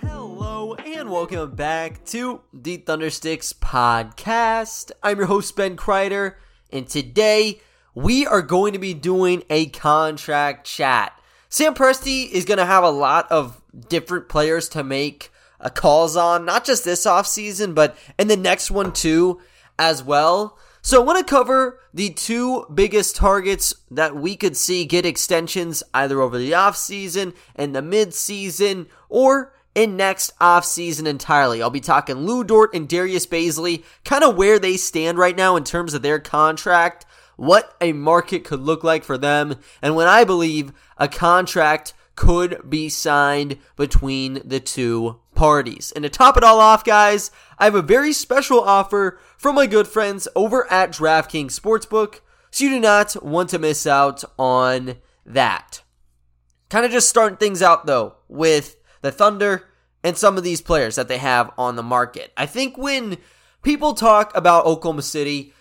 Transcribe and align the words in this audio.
Hello 0.00 0.74
and 0.74 1.10
welcome 1.10 1.54
back 1.54 2.04
to 2.06 2.40
the 2.52 2.78
Thundersticks 2.78 3.52
podcast. 3.52 4.92
I'm 5.02 5.18
your 5.18 5.26
host 5.26 5.56
Ben 5.56 5.76
Kreider, 5.76 6.34
and 6.70 6.88
today 6.88 7.60
we 7.94 8.26
are 8.26 8.42
going 8.42 8.74
to 8.74 8.78
be 8.78 8.94
doing 8.94 9.42
a 9.50 9.66
contract 9.66 10.66
chat. 10.66 11.12
Sam 11.48 11.74
Presti 11.74 12.30
is 12.30 12.44
going 12.44 12.58
to 12.58 12.64
have 12.64 12.84
a 12.84 12.90
lot 12.90 13.30
of 13.32 13.60
different 13.88 14.28
players 14.28 14.68
to 14.70 14.84
make 14.84 15.32
uh, 15.60 15.68
calls 15.68 16.16
on, 16.16 16.44
not 16.44 16.64
just 16.64 16.84
this 16.84 17.06
offseason, 17.06 17.74
but 17.74 17.96
in 18.18 18.28
the 18.28 18.36
next 18.36 18.70
one 18.70 18.92
too, 18.92 19.40
as 19.78 20.02
well. 20.02 20.58
So 20.88 21.02
I 21.02 21.04
want 21.04 21.18
to 21.18 21.30
cover 21.30 21.80
the 21.92 22.08
two 22.08 22.64
biggest 22.72 23.14
targets 23.14 23.74
that 23.90 24.16
we 24.16 24.36
could 24.36 24.56
see 24.56 24.86
get 24.86 25.04
extensions 25.04 25.82
either 25.92 26.22
over 26.22 26.38
the 26.38 26.52
offseason 26.52 27.34
and 27.54 27.76
the 27.76 27.82
midseason 27.82 28.86
or 29.10 29.52
in 29.74 29.98
next 29.98 30.32
offseason 30.38 31.06
entirely. 31.06 31.60
I'll 31.60 31.68
be 31.68 31.80
talking 31.80 32.16
Lu 32.16 32.42
Dort 32.42 32.74
and 32.74 32.88
Darius 32.88 33.26
Bazley, 33.26 33.84
kind 34.06 34.24
of 34.24 34.38
where 34.38 34.58
they 34.58 34.78
stand 34.78 35.18
right 35.18 35.36
now 35.36 35.56
in 35.56 35.64
terms 35.64 35.92
of 35.92 36.00
their 36.00 36.18
contract, 36.18 37.04
what 37.36 37.76
a 37.82 37.92
market 37.92 38.44
could 38.44 38.60
look 38.60 38.82
like 38.82 39.04
for 39.04 39.18
them, 39.18 39.56
and 39.82 39.94
when 39.94 40.08
I 40.08 40.24
believe 40.24 40.72
a 40.96 41.06
contract 41.06 41.92
could 42.16 42.62
be 42.70 42.88
signed 42.88 43.58
between 43.76 44.40
the 44.42 44.58
two 44.58 45.20
parties. 45.38 45.92
And 45.92 46.02
to 46.02 46.10
top 46.10 46.36
it 46.36 46.42
all 46.42 46.58
off, 46.58 46.84
guys, 46.84 47.30
I 47.58 47.64
have 47.64 47.76
a 47.76 47.80
very 47.80 48.12
special 48.12 48.60
offer 48.60 49.18
from 49.36 49.54
my 49.54 49.66
good 49.66 49.86
friends 49.86 50.26
over 50.34 50.70
at 50.70 50.90
DraftKings 50.90 51.58
Sportsbook, 51.58 52.20
so 52.50 52.64
you 52.64 52.70
do 52.70 52.80
not 52.80 53.24
want 53.24 53.48
to 53.50 53.58
miss 53.58 53.86
out 53.86 54.24
on 54.36 54.96
that. 55.24 55.82
Kind 56.68 56.84
of 56.84 56.90
just 56.90 57.08
starting 57.08 57.38
things 57.38 57.62
out 57.62 57.86
though 57.86 58.16
with 58.26 58.76
the 59.00 59.12
Thunder 59.12 59.68
and 60.02 60.18
some 60.18 60.36
of 60.36 60.42
these 60.42 60.60
players 60.60 60.96
that 60.96 61.06
they 61.06 61.18
have 61.18 61.52
on 61.56 61.76
the 61.76 61.82
market. 61.84 62.32
I 62.36 62.46
think 62.46 62.76
when 62.76 63.16
people 63.62 63.94
talk 63.94 64.36
about 64.36 64.66
Oklahoma 64.66 65.02
City, 65.02 65.52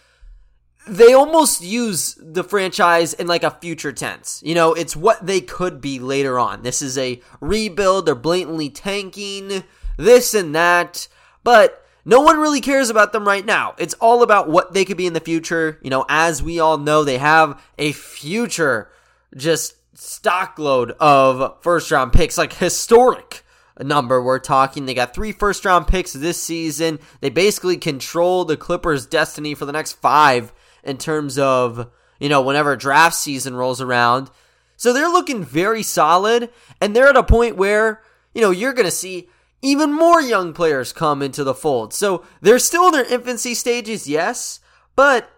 they 0.88 1.14
almost 1.14 1.62
use 1.62 2.18
the 2.22 2.44
franchise 2.44 3.14
in 3.14 3.28
like 3.28 3.44
a 3.44 3.52
future 3.52 3.92
tense. 3.92 4.42
You 4.46 4.56
know, 4.56 4.74
it's 4.74 4.96
what 4.96 5.26
they 5.26 5.42
could 5.42 5.82
be 5.82 6.00
later 6.00 6.40
on. 6.40 6.64
This 6.64 6.82
is 6.82 6.98
a 6.98 7.22
rebuild, 7.42 8.06
they're 8.06 8.16
blatantly 8.16 8.70
tanking, 8.70 9.64
this 9.98 10.34
and 10.34 10.56
that, 10.56 11.08
but 11.44 11.86
no 12.06 12.22
one 12.22 12.40
really 12.40 12.62
cares 12.62 12.90
about 12.90 13.12
them 13.12 13.28
right 13.28 13.46
now. 13.46 13.76
It's 13.78 13.94
all 13.96 14.24
about 14.24 14.50
what 14.50 14.74
they 14.74 14.86
could 14.86 14.98
be 14.98 15.08
in 15.08 15.14
the 15.14 15.20
future. 15.20 15.80
You 15.82 15.90
know, 15.90 16.06
as 16.08 16.42
we 16.42 16.60
all 16.60 16.78
know, 16.78 17.04
they 17.04 17.18
have 17.18 17.62
a 17.78 17.92
future 17.92 18.90
just 19.36 19.76
stockload 19.96 20.92
of 21.00 21.62
first 21.62 21.92
round 21.92 22.14
picks, 22.14 22.38
like 22.38 22.54
historic 22.54 23.44
number 23.80 24.22
we're 24.22 24.40
talking. 24.40 24.86
They 24.86 24.94
got 24.94 25.14
three 25.14 25.32
first 25.32 25.66
round 25.66 25.88
picks 25.88 26.14
this 26.14 26.42
season. 26.42 27.00
They 27.20 27.30
basically 27.30 27.78
control 27.78 28.46
the 28.46 28.58
Clippers' 28.58 29.06
destiny 29.06 29.54
for 29.54 29.66
the 29.66 29.72
next 29.72 29.94
five 29.94 30.54
in 30.84 30.98
terms 30.98 31.38
of, 31.38 31.90
you 32.20 32.30
know, 32.30 32.42
whenever 32.42 32.76
draft 32.76 33.16
season 33.16 33.56
rolls 33.56 33.82
around. 33.82 34.30
So 34.76 34.94
they're 34.94 35.10
looking 35.10 35.44
very 35.44 35.84
solid, 35.84 36.50
and 36.80 36.96
they're 36.96 37.10
at 37.10 37.18
a 37.18 37.24
point 37.24 37.58
where, 37.58 38.02
you 38.34 38.42
know, 38.42 38.52
you're 38.52 38.74
going 38.74 38.86
to 38.86 38.92
see 38.92 39.30
even 39.62 39.92
more 39.92 40.22
young 40.22 40.54
players 40.54 40.94
come 40.94 41.22
into 41.22 41.44
the 41.44 41.56
fold. 41.56 41.94
So 41.94 42.24
they're 42.42 42.60
still 42.60 42.88
in 42.88 42.92
their 42.92 43.12
infancy 43.12 43.56
stages, 43.56 44.08
yes, 44.08 44.60
but 44.96 45.30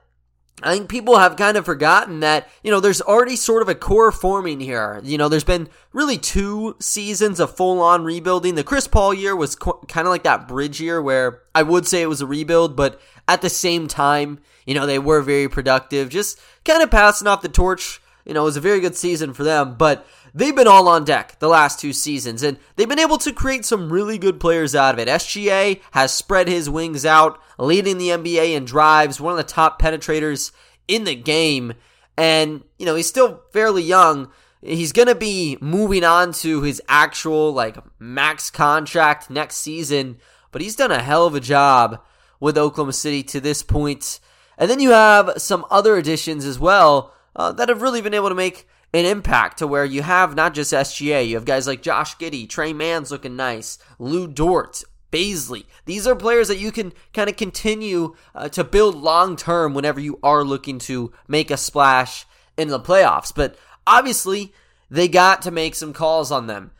I 0.62 0.74
think 0.74 0.90
people 0.90 1.18
have 1.18 1.38
kind 1.38 1.56
of 1.56 1.64
forgotten 1.64 2.20
that, 2.20 2.50
you 2.64 2.72
know, 2.72 2.82
there's 2.82 3.02
already 3.02 3.38
sort 3.38 3.62
of 3.62 3.70
a 3.70 3.76
core 3.76 4.12
forming 4.12 4.60
here. 4.60 5.00
You 5.04 5.18
know, 5.18 5.30
there's 5.30 5.46
been 5.46 5.70
really 5.94 6.18
two 6.18 6.76
seasons 6.80 7.40
of 7.40 7.56
full 7.56 7.82
on 7.82 8.04
rebuilding. 8.04 8.56
The 8.56 8.64
Chris 8.66 8.88
Paul 8.88 9.14
year 9.14 9.36
was 9.36 9.56
kind 9.56 10.06
of 10.06 10.08
like 10.08 10.24
that 10.24 10.50
bridge 10.50 10.82
year 10.82 11.02
where 11.02 11.44
I 11.56 11.64
would 11.64 11.88
say 11.88 12.02
it 12.02 12.10
was 12.10 12.20
a 12.20 12.28
rebuild, 12.28 12.76
but 12.76 13.00
at 13.28 13.42
the 13.42 13.50
same 13.50 13.88
time, 13.88 14.40
you 14.70 14.76
know, 14.76 14.86
they 14.86 15.00
were 15.00 15.24
very 15.24 15.50
productive, 15.50 16.10
just 16.10 16.40
kind 16.64 16.84
of 16.84 16.92
passing 16.92 17.28
off 17.28 17.42
the 17.42 17.50
torch. 17.50 18.00
You 18.24 18.36
know, 18.36 18.42
it 18.42 18.46
was 18.46 18.58
a 18.58 18.62
very 18.62 18.80
good 18.80 18.96
season 18.96 19.34
for 19.34 19.44
them, 19.44 19.74
but 19.80 20.06
they've 20.32 20.56
been 20.56 20.68
all 20.68 20.88
on 20.88 21.06
deck 21.06 21.40
the 21.40 21.48
last 21.48 21.80
two 21.80 21.92
seasons, 21.92 22.44
and 22.44 22.60
they've 22.76 22.88
been 22.88 23.00
able 23.00 23.18
to 23.18 23.34
create 23.34 23.66
some 23.66 23.92
really 23.92 24.20
good 24.20 24.40
players 24.40 24.76
out 24.76 24.94
of 24.94 25.00
it. 25.00 25.08
SGA 25.08 25.82
has 25.90 26.14
spread 26.14 26.48
his 26.48 26.70
wings 26.70 27.04
out, 27.04 27.42
leading 27.58 27.98
the 27.98 28.10
NBA 28.10 28.54
in 28.54 28.64
drives, 28.64 29.20
one 29.20 29.32
of 29.32 29.38
the 29.38 29.44
top 29.44 29.82
penetrators 29.82 30.52
in 30.88 31.04
the 31.04 31.16
game, 31.16 31.74
and, 32.16 32.64
you 32.78 32.86
know, 32.86 32.94
he's 32.94 33.08
still 33.08 33.42
fairly 33.52 33.82
young. 33.82 34.30
He's 34.62 34.92
going 34.92 35.08
to 35.08 35.16
be 35.16 35.58
moving 35.62 36.04
on 36.04 36.32
to 36.34 36.62
his 36.62 36.80
actual, 36.88 37.54
like, 37.54 37.78
max 38.00 38.52
contract 38.52 39.32
next 39.32 39.56
season, 39.56 40.20
but 40.52 40.62
he's 40.62 40.76
done 40.76 40.92
a 40.92 41.02
hell 41.02 41.26
of 41.26 41.34
a 41.34 41.40
job 41.40 42.04
with 42.40 42.56
Oklahoma 42.56 42.94
City 42.94 43.24
to 43.24 43.40
this 43.40 43.64
point. 43.64 44.20
And 44.60 44.70
then 44.70 44.82
you 44.82 44.92
have 44.92 45.34
some 45.38 45.66
other 45.72 45.96
additions 45.96 46.46
as 46.46 46.60
well 46.60 47.14
uh, 47.36 47.54
that 47.54 47.70
have 47.70 47.82
really 47.82 48.02
been 48.02 48.14
able 48.14 48.30
to 48.30 48.36
make 48.36 48.68
an 48.94 49.06
impact 49.06 49.58
to 49.60 49.68
where 49.68 49.86
you 49.86 50.02
have 50.02 50.36
not 50.36 50.54
just 50.54 50.74
SGA, 50.74 51.28
you 51.28 51.36
have 51.36 51.46
guys 51.46 51.66
like 51.66 51.82
Josh 51.82 52.18
Giddey, 52.18 52.48
Tre 52.48 52.74
Mann's 52.74 53.10
looking 53.10 53.38
nice, 53.38 53.78
Lu 53.98 54.28
Dort, 54.28 54.84
Bazley. 55.12 55.66
These 55.86 56.06
are 56.06 56.16
players 56.16 56.50
that 56.50 56.60
you 56.60 56.72
can 56.72 56.92
kind 57.14 57.30
of 57.30 57.38
continue 57.38 58.16
uh, 58.36 58.50
to 58.50 58.64
build 58.64 58.96
long 58.96 59.38
term 59.38 59.74
whenever 59.74 60.00
you 60.00 60.20
are 60.22 60.44
looking 60.44 60.78
to 60.80 61.14
make 61.28 61.50
a 61.50 61.58
splash 61.58 62.26
in 62.58 62.68
the 62.68 62.80
playoffs. 62.80 63.34
But 63.34 63.56
obviously, 63.88 64.54
they 64.90 65.08
got 65.08 65.42
to 65.44 65.52
make 65.52 65.76
some 65.76 65.94
calls 65.94 66.32
on 66.32 66.48
them. 66.48 66.72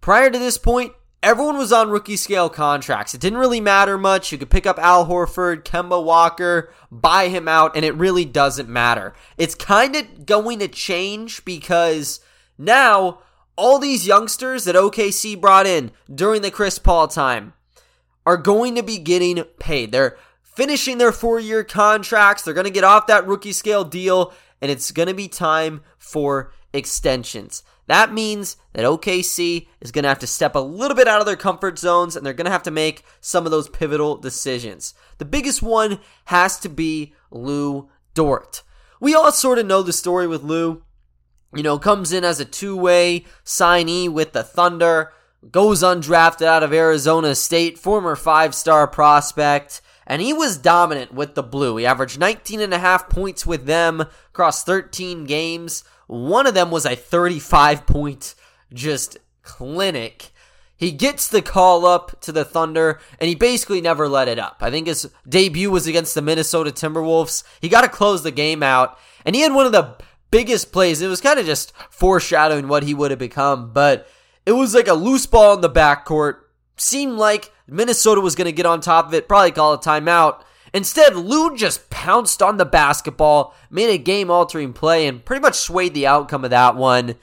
Prior 0.00 0.28
to 0.28 0.38
this 0.38 0.58
point, 0.58 0.92
everyone 1.24 1.56
was 1.56 1.72
on 1.72 1.88
rookie 1.88 2.16
scale 2.16 2.50
contracts. 2.50 3.14
It 3.14 3.20
didn't 3.20 3.38
really 3.38 3.60
matter 3.60 3.96
much. 3.96 4.30
You 4.30 4.38
could 4.38 4.50
pick 4.50 4.66
up 4.66 4.78
Al 4.78 5.06
Horford, 5.06 5.64
Kemba 5.64 6.04
Walker, 6.04 6.70
buy 6.92 7.28
him 7.28 7.48
out, 7.48 7.74
and 7.74 7.84
it 7.84 7.94
really 7.94 8.26
doesn't 8.26 8.68
matter. 8.68 9.14
It's 9.38 9.54
kind 9.54 9.96
of 9.96 10.26
going 10.26 10.58
to 10.58 10.68
change 10.68 11.44
because 11.44 12.20
now 12.58 13.20
all 13.56 13.78
these 13.78 14.06
youngsters 14.06 14.64
that 14.64 14.76
OKC 14.76 15.40
brought 15.40 15.66
in 15.66 15.92
during 16.12 16.42
the 16.42 16.50
Chris 16.50 16.78
Paul 16.78 17.08
time 17.08 17.54
are 18.26 18.36
going 18.36 18.74
to 18.74 18.82
be 18.82 18.98
getting 18.98 19.42
paid. 19.58 19.92
They're 19.92 20.18
finishing 20.42 20.98
their 20.98 21.12
four 21.12 21.40
year 21.40 21.64
contracts. 21.64 22.42
They're 22.42 22.54
going 22.54 22.64
to 22.64 22.70
get 22.70 22.84
off 22.84 23.06
that 23.06 23.26
rookie 23.26 23.52
scale 23.52 23.84
deal, 23.84 24.32
and 24.60 24.70
it's 24.70 24.90
going 24.90 25.08
to 25.08 25.14
be 25.14 25.28
time 25.28 25.82
for 25.98 26.52
extensions. 26.74 27.62
That 27.86 28.12
means 28.12 28.56
that 28.72 28.84
OKC 28.84 29.68
is 29.80 29.92
going 29.92 30.02
to 30.02 30.08
have 30.08 30.18
to 30.18 30.26
step 30.26 30.54
a 30.54 30.60
little 30.60 30.96
bit 30.96 31.06
out 31.06 31.20
of 31.20 31.26
their 31.26 31.36
comfort 31.36 31.78
zones 31.78 32.16
and 32.16 32.24
they're 32.24 32.32
going 32.32 32.46
to 32.46 32.50
have 32.50 32.62
to 32.64 32.70
make 32.70 33.04
some 33.20 33.44
of 33.46 33.50
those 33.50 33.68
pivotal 33.68 34.16
decisions. 34.16 34.94
The 35.18 35.24
biggest 35.24 35.62
one 35.62 36.00
has 36.26 36.58
to 36.60 36.68
be 36.68 37.14
Lu 37.30 37.88
Dort. 38.14 38.62
We 39.00 39.14
all 39.14 39.32
sort 39.32 39.58
of 39.58 39.66
know 39.66 39.82
the 39.82 39.92
story 39.92 40.26
with 40.26 40.42
Lu. 40.42 40.82
You 41.54 41.62
know, 41.62 41.78
comes 41.78 42.12
in 42.12 42.24
as 42.24 42.40
a 42.40 42.44
two 42.44 42.76
way 42.76 43.24
signee 43.44 44.08
with 44.08 44.32
the 44.32 44.42
Thunder, 44.42 45.12
goes 45.50 45.82
undrafted 45.82 46.46
out 46.46 46.62
of 46.64 46.72
Arizona 46.72 47.34
State, 47.34 47.78
former 47.78 48.16
five 48.16 48.54
star 48.54 48.88
prospect 48.88 49.80
and 50.06 50.20
he 50.20 50.32
was 50.32 50.56
dominant 50.56 51.12
with 51.12 51.34
the 51.34 51.42
blue. 51.42 51.76
He 51.76 51.86
averaged 51.86 52.18
19 52.18 52.60
and 52.60 52.74
a 52.74 52.78
half 52.78 53.08
points 53.08 53.46
with 53.46 53.66
them 53.66 54.04
across 54.28 54.64
13 54.64 55.24
games. 55.24 55.84
One 56.06 56.46
of 56.46 56.54
them 56.54 56.70
was 56.70 56.86
a 56.86 56.96
35 56.96 57.86
point 57.86 58.34
just 58.72 59.18
clinic. 59.42 60.30
He 60.76 60.90
gets 60.90 61.28
the 61.28 61.40
call 61.40 61.86
up 61.86 62.20
to 62.22 62.32
the 62.32 62.44
Thunder, 62.44 63.00
and 63.20 63.28
he 63.28 63.34
basically 63.34 63.80
never 63.80 64.08
let 64.08 64.28
it 64.28 64.38
up. 64.38 64.58
I 64.60 64.70
think 64.70 64.86
his 64.86 65.10
debut 65.28 65.70
was 65.70 65.86
against 65.86 66.14
the 66.14 66.22
Minnesota 66.22 66.70
Timberwolves. 66.70 67.44
He 67.60 67.68
got 67.68 67.82
to 67.82 67.88
close 67.88 68.22
the 68.22 68.32
game 68.32 68.62
out, 68.62 68.98
and 69.24 69.36
he 69.36 69.42
had 69.42 69.54
one 69.54 69.66
of 69.66 69.72
the 69.72 69.96
biggest 70.30 70.72
plays. 70.72 71.00
It 71.00 71.08
was 71.08 71.20
kind 71.20 71.38
of 71.38 71.46
just 71.46 71.72
foreshadowing 71.90 72.66
what 72.66 72.82
he 72.82 72.92
would 72.92 73.12
have 73.12 73.20
become, 73.20 73.72
but 73.72 74.08
it 74.44 74.52
was 74.52 74.74
like 74.74 74.88
a 74.88 74.94
loose 74.94 75.26
ball 75.26 75.54
in 75.54 75.60
the 75.60 75.70
backcourt. 75.70 76.38
Seemed 76.76 77.12
like 77.12 77.52
Minnesota 77.68 78.20
was 78.20 78.34
going 78.34 78.46
to 78.46 78.52
get 78.52 78.66
on 78.66 78.80
top 78.80 79.06
of 79.06 79.14
it, 79.14 79.28
probably 79.28 79.52
call 79.52 79.74
a 79.74 79.78
timeout. 79.78 80.42
Instead, 80.74 81.14
Lu 81.14 81.56
just 81.56 81.88
pounced 81.88 82.42
on 82.42 82.56
the 82.56 82.64
basketball, 82.64 83.54
made 83.70 83.88
a 83.90 83.96
game 83.96 84.28
altering 84.28 84.72
play, 84.72 85.06
and 85.06 85.24
pretty 85.24 85.40
much 85.40 85.54
swayed 85.54 85.94
the 85.94 86.08
outcome 86.08 86.44
of 86.44 86.50
that 86.50 86.74
one. 86.74 87.14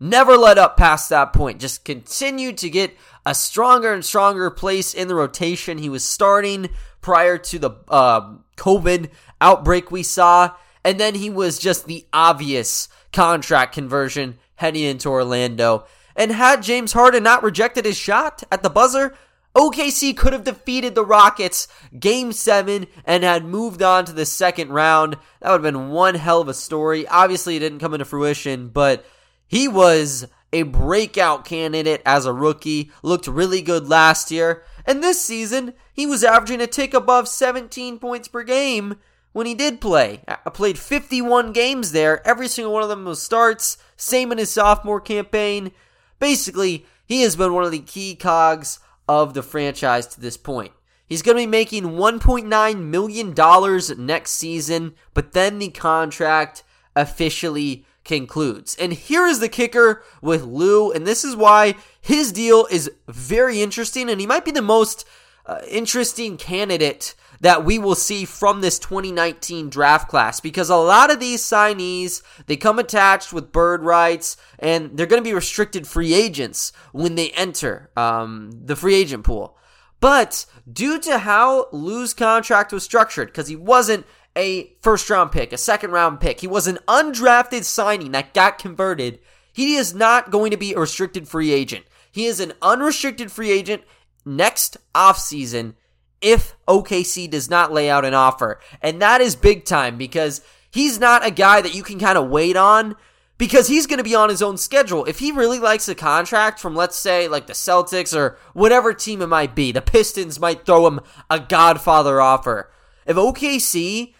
Never 0.00 0.36
let 0.36 0.58
up 0.58 0.76
past 0.76 1.08
that 1.08 1.32
point. 1.32 1.60
Just 1.60 1.84
continued 1.84 2.58
to 2.58 2.68
get 2.68 2.96
a 3.24 3.32
stronger 3.32 3.94
and 3.94 4.04
stronger 4.04 4.50
place 4.50 4.92
in 4.92 5.06
the 5.06 5.14
rotation. 5.14 5.78
He 5.78 5.88
was 5.88 6.04
starting 6.04 6.68
prior 7.00 7.38
to 7.38 7.58
the 7.60 7.70
uh, 7.88 8.34
COVID 8.56 9.10
outbreak 9.40 9.90
we 9.90 10.02
saw. 10.02 10.54
And 10.84 11.00
then 11.00 11.14
he 11.14 11.30
was 11.30 11.58
just 11.58 11.86
the 11.86 12.06
obvious 12.12 12.88
contract 13.12 13.72
conversion 13.72 14.38
heading 14.56 14.82
into 14.82 15.08
Orlando. 15.08 15.86
And 16.16 16.32
had 16.32 16.62
James 16.62 16.92
Harden 16.92 17.22
not 17.22 17.42
rejected 17.42 17.84
his 17.84 17.96
shot 17.96 18.42
at 18.50 18.62
the 18.62 18.70
buzzer, 18.70 19.16
OKC 19.56 20.14
could 20.14 20.34
have 20.34 20.44
defeated 20.44 20.94
the 20.94 21.04
Rockets 21.04 21.66
game 21.98 22.30
seven 22.32 22.86
and 23.06 23.24
had 23.24 23.42
moved 23.42 23.82
on 23.82 24.04
to 24.04 24.12
the 24.12 24.26
second 24.26 24.70
round. 24.70 25.16
That 25.40 25.50
would 25.50 25.62
have 25.64 25.74
been 25.74 25.88
one 25.88 26.16
hell 26.16 26.42
of 26.42 26.48
a 26.48 26.54
story. 26.54 27.08
Obviously, 27.08 27.56
it 27.56 27.60
didn't 27.60 27.78
come 27.78 27.94
into 27.94 28.04
fruition, 28.04 28.68
but 28.68 29.06
he 29.46 29.66
was 29.66 30.26
a 30.52 30.64
breakout 30.64 31.46
candidate 31.46 32.02
as 32.04 32.26
a 32.26 32.34
rookie, 32.34 32.90
looked 33.02 33.26
really 33.26 33.62
good 33.62 33.88
last 33.88 34.30
year. 34.30 34.62
And 34.84 35.02
this 35.02 35.22
season, 35.22 35.72
he 35.90 36.04
was 36.04 36.22
averaging 36.22 36.60
a 36.60 36.66
tick 36.66 36.92
above 36.92 37.26
17 37.26 37.98
points 37.98 38.28
per 38.28 38.42
game 38.42 38.96
when 39.32 39.46
he 39.46 39.54
did 39.54 39.80
play. 39.80 40.20
I 40.28 40.50
played 40.50 40.78
51 40.78 41.54
games 41.54 41.92
there. 41.92 42.26
Every 42.28 42.48
single 42.48 42.74
one 42.74 42.82
of 42.82 42.90
them 42.90 43.06
was 43.06 43.22
starts. 43.22 43.78
Same 43.96 44.32
in 44.32 44.38
his 44.38 44.50
sophomore 44.50 45.00
campaign. 45.00 45.72
Basically, 46.18 46.84
he 47.06 47.22
has 47.22 47.36
been 47.36 47.54
one 47.54 47.64
of 47.64 47.72
the 47.72 47.80
key 47.80 48.14
cogs 48.14 48.80
of 49.08 49.34
the 49.34 49.42
franchise 49.42 50.06
to 50.08 50.20
this 50.20 50.36
point. 50.36 50.72
He's 51.06 51.22
going 51.22 51.36
to 51.36 51.42
be 51.42 51.46
making 51.46 51.84
$1.9 51.84 52.80
million 52.80 54.06
next 54.06 54.30
season, 54.32 54.94
but 55.14 55.32
then 55.32 55.58
the 55.58 55.68
contract 55.68 56.64
officially 56.96 57.86
concludes. 58.04 58.76
And 58.76 58.92
here 58.92 59.26
is 59.26 59.40
the 59.40 59.48
kicker 59.48 60.02
with 60.20 60.44
Lu, 60.44 60.90
and 60.90 61.06
this 61.06 61.24
is 61.24 61.36
why 61.36 61.74
his 62.00 62.32
deal 62.32 62.66
is 62.70 62.90
very 63.06 63.62
interesting, 63.62 64.10
and 64.10 64.20
he 64.20 64.26
might 64.26 64.44
be 64.44 64.50
the 64.50 64.62
most 64.62 65.06
uh, 65.44 65.60
interesting 65.68 66.36
candidate 66.36 67.14
that 67.40 67.64
we 67.64 67.78
will 67.78 67.94
see 67.94 68.24
from 68.24 68.60
this 68.60 68.78
2019 68.78 69.68
draft 69.70 70.08
class. 70.08 70.40
Because 70.40 70.70
a 70.70 70.76
lot 70.76 71.10
of 71.10 71.20
these 71.20 71.42
signees 71.42 72.22
they 72.46 72.56
come 72.56 72.78
attached 72.78 73.32
with 73.32 73.52
bird 73.52 73.82
rights 73.82 74.36
and 74.58 74.96
they're 74.96 75.06
going 75.06 75.22
to 75.22 75.28
be 75.28 75.34
restricted 75.34 75.86
free 75.86 76.14
agents 76.14 76.72
when 76.92 77.14
they 77.14 77.30
enter 77.30 77.90
um, 77.96 78.50
the 78.52 78.76
free 78.76 78.94
agent 78.94 79.24
pool. 79.24 79.56
But 80.00 80.46
due 80.70 80.98
to 81.00 81.18
how 81.18 81.68
Lu's 81.72 82.14
contract 82.14 82.72
was 82.72 82.84
structured 82.84 83.28
because 83.28 83.48
he 83.48 83.56
wasn't 83.56 84.06
a 84.36 84.74
first 84.82 85.08
round 85.08 85.32
pick 85.32 85.50
a 85.50 85.56
second 85.56 85.92
round 85.92 86.20
pick 86.20 86.40
he 86.40 86.46
was 86.46 86.66
an 86.66 86.78
undrafted 86.86 87.64
signing 87.64 88.12
that 88.12 88.34
got 88.34 88.58
converted 88.58 89.18
he 89.56 89.76
is 89.76 89.94
not 89.94 90.30
going 90.30 90.50
to 90.50 90.58
be 90.58 90.74
a 90.74 90.80
restricted 90.80 91.26
free 91.26 91.50
agent. 91.50 91.86
He 92.12 92.26
is 92.26 92.40
an 92.40 92.52
unrestricted 92.60 93.32
free 93.32 93.50
agent 93.50 93.84
next 94.22 94.76
offseason 94.94 95.76
if 96.20 96.56
OKC 96.66 97.30
does 97.30 97.50
not 97.50 97.72
lay 97.72 97.90
out 97.90 98.04
an 98.04 98.14
offer. 98.14 98.58
And 98.82 99.00
that 99.02 99.20
is 99.20 99.36
big 99.36 99.64
time 99.64 99.96
because 99.96 100.40
he's 100.70 100.98
not 100.98 101.26
a 101.26 101.30
guy 101.30 101.60
that 101.60 101.74
you 101.74 101.82
can 101.82 101.98
kind 101.98 102.18
of 102.18 102.28
wait 102.28 102.56
on 102.56 102.96
because 103.38 103.68
he's 103.68 103.86
going 103.86 103.98
to 103.98 104.04
be 104.04 104.14
on 104.14 104.28
his 104.28 104.42
own 104.42 104.56
schedule. 104.56 105.04
If 105.04 105.18
he 105.18 105.30
really 105.30 105.58
likes 105.58 105.88
a 105.88 105.94
contract 105.94 106.58
from, 106.58 106.74
let's 106.74 106.96
say, 106.96 107.28
like 107.28 107.46
the 107.46 107.52
Celtics 107.52 108.16
or 108.16 108.38
whatever 108.54 108.94
team 108.94 109.20
it 109.20 109.26
might 109.26 109.54
be, 109.54 109.72
the 109.72 109.82
Pistons 109.82 110.40
might 110.40 110.64
throw 110.64 110.86
him 110.86 111.00
a 111.28 111.38
Godfather 111.38 112.20
offer. 112.20 112.70
If 113.04 113.16
OKC 113.16 114.14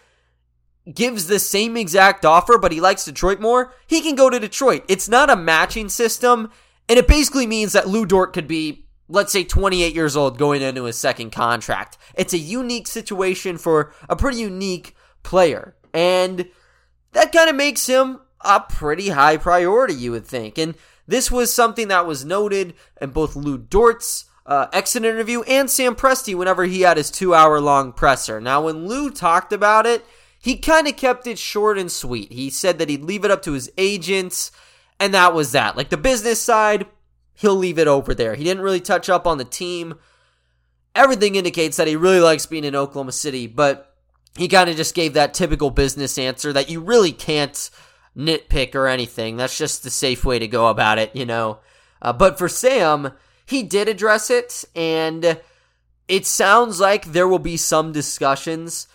gives 0.93 1.27
the 1.27 1.39
same 1.39 1.75
exact 1.75 2.25
offer, 2.25 2.57
but 2.57 2.71
he 2.71 2.79
likes 2.79 3.05
Detroit 3.05 3.39
more, 3.41 3.73
he 3.87 4.01
can 4.01 4.15
go 4.15 4.29
to 4.29 4.39
Detroit. 4.39 4.83
It's 4.87 5.09
not 5.09 5.29
a 5.29 5.35
matching 5.35 5.89
system, 5.89 6.51
and 6.87 6.97
it 6.97 7.07
basically 7.07 7.47
means 7.47 7.73
that 7.73 7.87
Lu 7.87 8.05
Dort 8.05 8.33
could 8.33 8.47
be 8.47 8.86
let's 9.09 9.31
say 9.31 9.43
28 9.43 9.93
years 9.93 10.15
old 10.15 10.37
going 10.37 10.61
into 10.61 10.83
his 10.83 10.97
second 10.97 11.31
contract. 11.31 11.97
It's 12.15 12.33
a 12.33 12.37
unique 12.37 12.87
situation 12.87 13.57
for 13.57 13.93
a 14.09 14.15
pretty 14.15 14.39
unique 14.39 14.95
player. 15.23 15.75
And 15.93 16.49
that 17.13 17.31
kind 17.31 17.49
of 17.49 17.55
makes 17.55 17.87
him 17.87 18.19
a 18.41 18.59
pretty 18.59 19.09
high 19.09 19.37
priority, 19.37 19.93
you 19.93 20.11
would 20.11 20.25
think. 20.25 20.57
And 20.57 20.75
this 21.07 21.31
was 21.31 21.53
something 21.53 21.87
that 21.87 22.05
was 22.05 22.25
noted 22.25 22.73
in 23.01 23.11
both 23.11 23.35
Lu 23.35 23.57
Dort's 23.57 24.25
uh, 24.45 24.67
exit 24.71 25.03
interview 25.03 25.41
and 25.43 25.69
Sam 25.69 25.95
Presti 25.95 26.35
whenever 26.35 26.65
he 26.65 26.81
had 26.81 26.97
his 26.97 27.11
two 27.11 27.33
hour 27.33 27.59
long 27.59 27.91
presser. 27.93 28.39
Now, 28.39 28.63
when 28.63 28.87
Lu 28.87 29.09
talked 29.09 29.51
about 29.51 29.85
it, 29.85 30.05
he 30.39 30.57
kind 30.57 30.87
of 30.87 30.95
kept 30.95 31.27
it 31.27 31.39
short 31.39 31.77
and 31.77 31.91
sweet. 31.91 32.31
He 32.31 32.49
said 32.49 32.77
that 32.79 32.89
he'd 32.89 33.03
leave 33.03 33.25
it 33.25 33.31
up 33.31 33.41
to 33.43 33.53
his 33.53 33.71
agents, 33.77 34.51
and 34.99 35.13
that 35.13 35.33
was 35.33 35.51
that. 35.51 35.75
Like 35.75 35.89
the 35.89 35.97
business 35.97 36.41
side, 36.41 36.85
he'll 37.37 37.55
leave 37.55 37.79
it 37.79 37.87
over 37.87 38.13
there. 38.13 38.35
He 38.35 38.43
didn't 38.43 38.63
really 38.63 38.81
touch 38.81 39.09
up 39.09 39.25
on 39.25 39.37
the 39.37 39.45
team. 39.45 39.95
Everything 40.93 41.35
indicates 41.35 41.77
that 41.77 41.87
he 41.87 41.95
really 41.95 42.19
likes 42.19 42.47
being 42.47 42.63
in 42.63 42.75
Oklahoma 42.75 43.11
City, 43.11 43.47
but 43.47 43.95
he 44.35 44.47
kind 44.47 44.69
of 44.69 44.75
just 44.75 44.95
gave 44.95 45.13
that 45.13 45.33
typical 45.33 45.69
business 45.69 46.17
answer 46.17 46.51
that 46.51 46.69
you 46.69 46.81
really 46.81 47.11
can't 47.11 47.69
nitpick 48.17 48.73
or 48.73 48.87
anything. 48.87 49.37
That's 49.37 49.57
just 49.57 49.83
the 49.83 49.91
safe 49.91 50.25
way 50.25 50.39
to 50.39 50.47
go 50.47 50.67
about 50.67 50.97
it, 50.97 51.15
you 51.15 51.25
know. 51.25 51.59
Uh, 52.01 52.13
but 52.13 52.39
for 52.39 52.49
Sam, 52.49 53.11
he 53.45 53.61
did 53.63 53.87
address 53.87 54.31
it, 54.31 54.65
and 54.75 55.39
it 56.07 56.25
sounds 56.25 56.79
like 56.79 57.05
there 57.05 57.27
will 57.27 57.39
be 57.39 57.57
some 57.57 57.91
discussions 57.91 58.87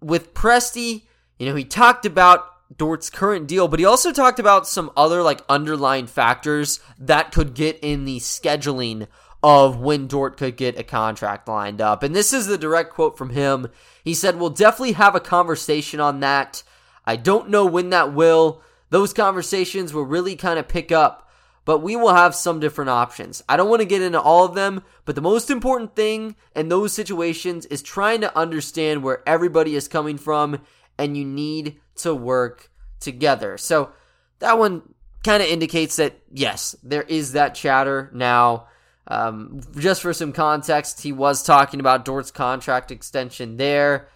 with 0.00 0.34
Presti. 0.34 1.04
You 1.38 1.46
know, 1.46 1.54
he 1.54 1.64
talked 1.64 2.04
about 2.04 2.53
Dort's 2.76 3.10
current 3.10 3.46
deal, 3.46 3.68
but 3.68 3.78
he 3.78 3.84
also 3.84 4.12
talked 4.12 4.38
about 4.38 4.66
some 4.66 4.90
other 4.96 5.22
like 5.22 5.42
underlying 5.48 6.06
factors 6.06 6.80
that 6.98 7.32
could 7.32 7.54
get 7.54 7.78
in 7.82 8.04
the 8.04 8.18
scheduling 8.18 9.06
of 9.42 9.78
when 9.78 10.06
Dort 10.06 10.38
could 10.38 10.56
get 10.56 10.78
a 10.78 10.82
contract 10.82 11.46
lined 11.48 11.80
up. 11.80 12.02
And 12.02 12.16
this 12.16 12.32
is 12.32 12.46
the 12.46 12.56
direct 12.56 12.94
quote 12.94 13.18
from 13.18 13.30
him. 13.30 13.68
He 14.02 14.14
said, 14.14 14.36
We'll 14.36 14.50
definitely 14.50 14.92
have 14.92 15.14
a 15.14 15.20
conversation 15.20 16.00
on 16.00 16.20
that. 16.20 16.62
I 17.04 17.16
don't 17.16 17.50
know 17.50 17.66
when 17.66 17.90
that 17.90 18.14
will. 18.14 18.62
Those 18.88 19.12
conversations 19.12 19.92
will 19.92 20.04
really 20.04 20.34
kind 20.34 20.58
of 20.58 20.68
pick 20.68 20.90
up, 20.90 21.28
but 21.64 21.80
we 21.80 21.94
will 21.94 22.14
have 22.14 22.34
some 22.34 22.60
different 22.60 22.90
options. 22.90 23.42
I 23.48 23.56
don't 23.56 23.68
want 23.68 23.80
to 23.80 23.86
get 23.86 24.02
into 24.02 24.20
all 24.20 24.44
of 24.44 24.54
them, 24.54 24.82
but 25.04 25.14
the 25.14 25.20
most 25.20 25.50
important 25.50 25.94
thing 25.94 26.36
in 26.56 26.68
those 26.68 26.92
situations 26.92 27.66
is 27.66 27.82
trying 27.82 28.22
to 28.22 28.36
understand 28.38 29.02
where 29.02 29.22
everybody 29.28 29.74
is 29.74 29.88
coming 29.88 30.16
from, 30.16 30.60
and 30.96 31.16
you 31.16 31.24
need 31.24 31.80
to 31.96 32.14
work 32.14 32.70
together. 33.00 33.58
So 33.58 33.92
that 34.38 34.58
one 34.58 34.94
kind 35.22 35.42
of 35.42 35.48
indicates 35.48 35.96
that, 35.96 36.20
yes, 36.32 36.76
there 36.82 37.02
is 37.02 37.32
that 37.32 37.54
chatter 37.54 38.10
now. 38.12 38.68
Um, 39.06 39.60
just 39.78 40.00
for 40.00 40.12
some 40.12 40.32
context, 40.32 41.02
he 41.02 41.12
was 41.12 41.42
talking 41.42 41.80
about 41.80 42.04
Dort's 42.04 42.30
contract 42.30 42.90
extension 42.90 43.56
there. 43.56 44.08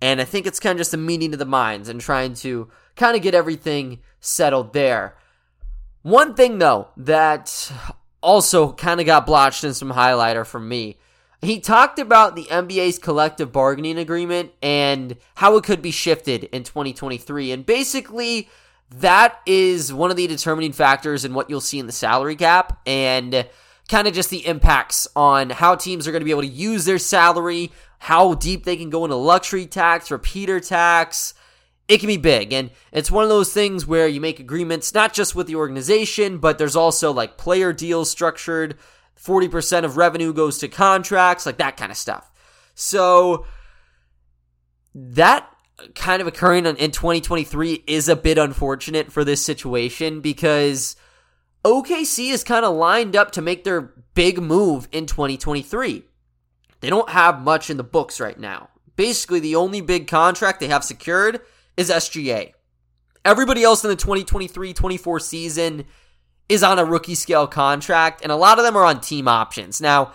And 0.00 0.20
I 0.20 0.24
think 0.24 0.46
it's 0.46 0.60
kind 0.60 0.76
of 0.76 0.78
just 0.78 0.94
a 0.94 0.98
meeting 0.98 1.32
of 1.32 1.40
the 1.40 1.44
minds 1.44 1.88
and 1.88 2.00
trying 2.00 2.34
to 2.34 2.70
kind 2.94 3.16
of 3.16 3.22
get 3.22 3.34
everything 3.34 4.00
settled 4.20 4.72
there. 4.72 5.16
One 6.02 6.34
thing, 6.34 6.58
though, 6.58 6.88
that 6.96 7.72
also 8.22 8.72
kind 8.72 9.00
of 9.00 9.06
got 9.06 9.26
blotched 9.26 9.64
in 9.64 9.74
some 9.74 9.92
highlighter 9.92 10.46
from 10.46 10.68
me 10.68 10.96
he 11.40 11.60
talked 11.60 11.98
about 11.98 12.34
the 12.34 12.44
NBA's 12.44 12.98
collective 12.98 13.52
bargaining 13.52 13.98
agreement 13.98 14.52
and 14.60 15.16
how 15.36 15.56
it 15.56 15.64
could 15.64 15.80
be 15.80 15.92
shifted 15.92 16.44
in 16.44 16.64
2023. 16.64 17.52
And 17.52 17.64
basically, 17.64 18.48
that 18.90 19.40
is 19.46 19.92
one 19.92 20.10
of 20.10 20.16
the 20.16 20.26
determining 20.26 20.72
factors 20.72 21.24
in 21.24 21.34
what 21.34 21.48
you'll 21.48 21.60
see 21.60 21.78
in 21.78 21.86
the 21.86 21.92
salary 21.92 22.34
cap 22.34 22.80
and 22.86 23.46
kind 23.88 24.08
of 24.08 24.14
just 24.14 24.30
the 24.30 24.46
impacts 24.46 25.06
on 25.14 25.50
how 25.50 25.76
teams 25.76 26.08
are 26.08 26.12
going 26.12 26.20
to 26.20 26.24
be 26.24 26.32
able 26.32 26.42
to 26.42 26.48
use 26.48 26.84
their 26.84 26.98
salary, 26.98 27.70
how 27.98 28.34
deep 28.34 28.64
they 28.64 28.76
can 28.76 28.90
go 28.90 29.04
into 29.04 29.16
luxury 29.16 29.66
tax, 29.66 30.10
repeater 30.10 30.58
tax. 30.58 31.34
It 31.86 31.98
can 31.98 32.08
be 32.08 32.16
big. 32.16 32.52
And 32.52 32.70
it's 32.92 33.10
one 33.10 33.22
of 33.22 33.30
those 33.30 33.52
things 33.52 33.86
where 33.86 34.08
you 34.08 34.20
make 34.20 34.40
agreements 34.40 34.92
not 34.92 35.14
just 35.14 35.34
with 35.34 35.46
the 35.46 35.54
organization, 35.54 36.38
but 36.38 36.58
there's 36.58 36.76
also 36.76 37.12
like 37.12 37.38
player 37.38 37.72
deals 37.72 38.10
structured 38.10 38.76
40% 39.22 39.84
of 39.84 39.96
revenue 39.96 40.32
goes 40.32 40.58
to 40.58 40.68
contracts, 40.68 41.46
like 41.46 41.58
that 41.58 41.76
kind 41.76 41.90
of 41.90 41.98
stuff. 41.98 42.30
So 42.74 43.46
that 44.94 45.48
kind 45.94 46.20
of 46.20 46.28
occurring 46.28 46.66
in 46.66 46.90
2023 46.90 47.84
is 47.86 48.08
a 48.08 48.16
bit 48.16 48.38
unfortunate 48.38 49.12
for 49.12 49.24
this 49.24 49.44
situation 49.44 50.20
because 50.20 50.96
OKC 51.64 52.30
is 52.32 52.44
kind 52.44 52.64
of 52.64 52.76
lined 52.76 53.16
up 53.16 53.32
to 53.32 53.42
make 53.42 53.64
their 53.64 53.92
big 54.14 54.40
move 54.40 54.88
in 54.92 55.06
2023. 55.06 56.04
They 56.80 56.90
don't 56.90 57.10
have 57.10 57.42
much 57.42 57.70
in 57.70 57.76
the 57.76 57.84
books 57.84 58.20
right 58.20 58.38
now. 58.38 58.70
Basically, 58.96 59.40
the 59.40 59.56
only 59.56 59.80
big 59.80 60.06
contract 60.06 60.60
they 60.60 60.68
have 60.68 60.84
secured 60.84 61.40
is 61.76 61.90
SGA. 61.90 62.52
Everybody 63.24 63.62
else 63.62 63.84
in 63.84 63.90
the 63.90 63.96
2023 63.96 64.72
24 64.72 65.20
season 65.20 65.84
is 66.48 66.62
on 66.62 66.78
a 66.78 66.84
rookie 66.84 67.14
scale 67.14 67.46
contract, 67.46 68.22
and 68.22 68.32
a 68.32 68.36
lot 68.36 68.58
of 68.58 68.64
them 68.64 68.76
are 68.76 68.84
on 68.84 69.00
team 69.00 69.28
options. 69.28 69.80
Now, 69.80 70.14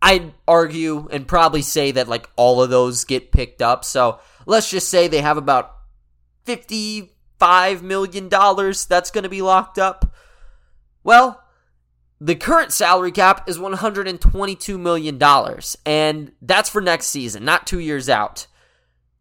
I'd 0.00 0.32
argue 0.46 1.08
and 1.10 1.26
probably 1.26 1.62
say 1.62 1.90
that 1.92 2.08
like 2.08 2.28
all 2.36 2.62
of 2.62 2.70
those 2.70 3.04
get 3.04 3.32
picked 3.32 3.60
up. 3.60 3.84
So 3.84 4.20
let's 4.46 4.70
just 4.70 4.88
say 4.88 5.08
they 5.08 5.20
have 5.20 5.36
about 5.36 5.74
$55 6.46 7.82
million 7.82 8.28
that's 8.28 9.10
going 9.10 9.24
to 9.24 9.28
be 9.28 9.42
locked 9.42 9.78
up. 9.78 10.14
Well, 11.02 11.42
the 12.20 12.34
current 12.34 12.72
salary 12.72 13.12
cap 13.12 13.48
is 13.48 13.58
$122 13.58 14.78
million, 14.78 15.22
and 15.86 16.32
that's 16.42 16.68
for 16.68 16.80
next 16.80 17.06
season, 17.06 17.44
not 17.44 17.66
two 17.66 17.78
years 17.78 18.08
out. 18.08 18.46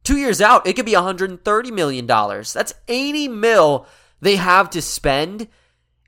Two 0.03 0.17
years 0.17 0.41
out, 0.41 0.65
it 0.65 0.73
could 0.73 0.85
be 0.85 0.93
$130 0.93 1.71
million. 1.71 2.07
That's 2.07 2.73
80 2.87 3.27
mil 3.27 3.87
they 4.19 4.37
have 4.37 4.69
to 4.71 4.81
spend 4.81 5.47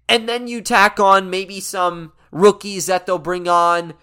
and 0.10 0.28
then 0.28 0.48
you 0.48 0.60
tack 0.62 1.00
on 1.00 1.30
maybe 1.30 1.60
some 1.62 2.12
rookies 2.32 2.88
that 2.88 3.06
they'll 3.06 3.20
bring 3.20 3.48
on. 3.48 3.94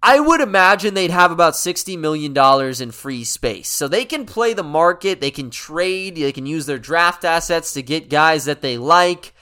I 0.00 0.20
would 0.20 0.40
imagine 0.40 0.94
they'd 0.94 1.10
have 1.10 1.32
about 1.32 1.54
$60 1.54 1.98
million 1.98 2.36
in 2.80 2.90
free 2.92 3.24
space. 3.24 3.68
So 3.68 3.88
they 3.88 4.04
can 4.04 4.26
play 4.26 4.52
the 4.54 4.62
market, 4.62 5.20
they 5.20 5.32
can 5.32 5.50
trade, 5.50 6.16
they 6.16 6.30
can 6.30 6.46
use 6.46 6.66
their 6.66 6.78
draft 6.78 7.24
assets 7.24 7.72
to 7.72 7.82
get 7.82 8.08
guys 8.08 8.44
that 8.44 8.62
they 8.62 8.78
like. 8.78 9.34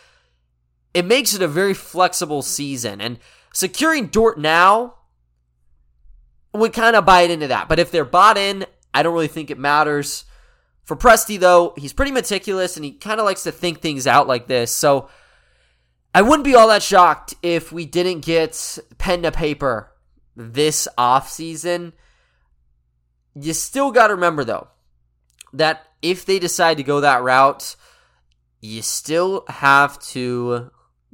It 0.95 1.05
makes 1.05 1.35
it 1.35 1.43
a 1.43 1.49
very 1.49 1.75
flexible 1.75 2.43
season. 2.43 3.01
And 3.01 3.19
securing 3.53 4.07
Dort 4.07 4.39
now 4.39 4.95
would 6.55 6.73
kind 6.73 6.97
of 6.97 7.05
bite 7.05 7.31
into 7.31 7.49
that. 7.49 7.69
But 7.69 7.81
if 7.81 7.91
they're 7.91 8.05
bought 8.05 8.39
in, 8.39 8.65
I 8.95 9.03
don't 9.03 9.15
really 9.15 9.29
think 9.29 9.51
it 9.51 9.59
matters. 9.59 10.25
For 10.85 10.97
Presti, 10.97 11.39
though, 11.39 11.75
he's 11.77 11.93
pretty 11.93 12.13
meticulous 12.13 12.77
and 12.77 12.85
he 12.85 12.93
kind 12.93 13.21
of 13.21 13.27
likes 13.27 13.43
to 13.43 13.53
think 13.53 13.81
things 13.81 14.07
out 14.07 14.27
like 14.27 14.47
this. 14.47 14.75
So 14.75 15.09
I 16.15 16.23
wouldn't 16.23 16.45
be 16.45 16.55
all 16.55 16.69
that 16.69 16.83
shocked 16.83 17.35
if 17.43 17.73
we 17.73 17.87
didn't 17.87 18.21
get 18.21 18.79
pen 18.99 19.23
to 19.23 19.33
paper 19.33 19.93
this 20.37 20.87
offseason. 20.99 21.93
You 23.35 23.55
still 23.55 23.93
got 23.93 24.09
to 24.09 24.15
remember, 24.15 24.45
though, 24.45 24.69
that 25.55 25.87
if 26.03 26.27
they 26.27 26.39
decide 26.39 26.77
to 26.77 26.83
go 26.83 27.01
that 27.01 27.23
route, 27.23 27.77
you 28.61 28.83
still 28.83 29.45
have 29.49 29.99
to 30.01 30.71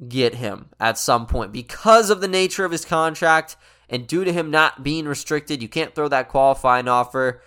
get 0.09 0.35
him 0.35 0.69
at 0.79 0.99
some 0.99 1.27
point 1.27 1.53
because 1.53 2.11
of 2.11 2.21
the 2.21 2.29
nature 2.29 2.65
of 2.65 2.73
his 2.73 2.85
contract 2.85 3.57
and 3.89 4.07
due 4.07 4.25
to 4.25 4.33
him 4.33 4.51
not 4.51 4.83
being 4.83 5.07
restricted. 5.07 5.63
You 5.63 5.69
can't 5.69 5.95
throw 5.95 6.09
that 6.09 6.29
qualifying 6.29 6.89
offer. 6.89 7.41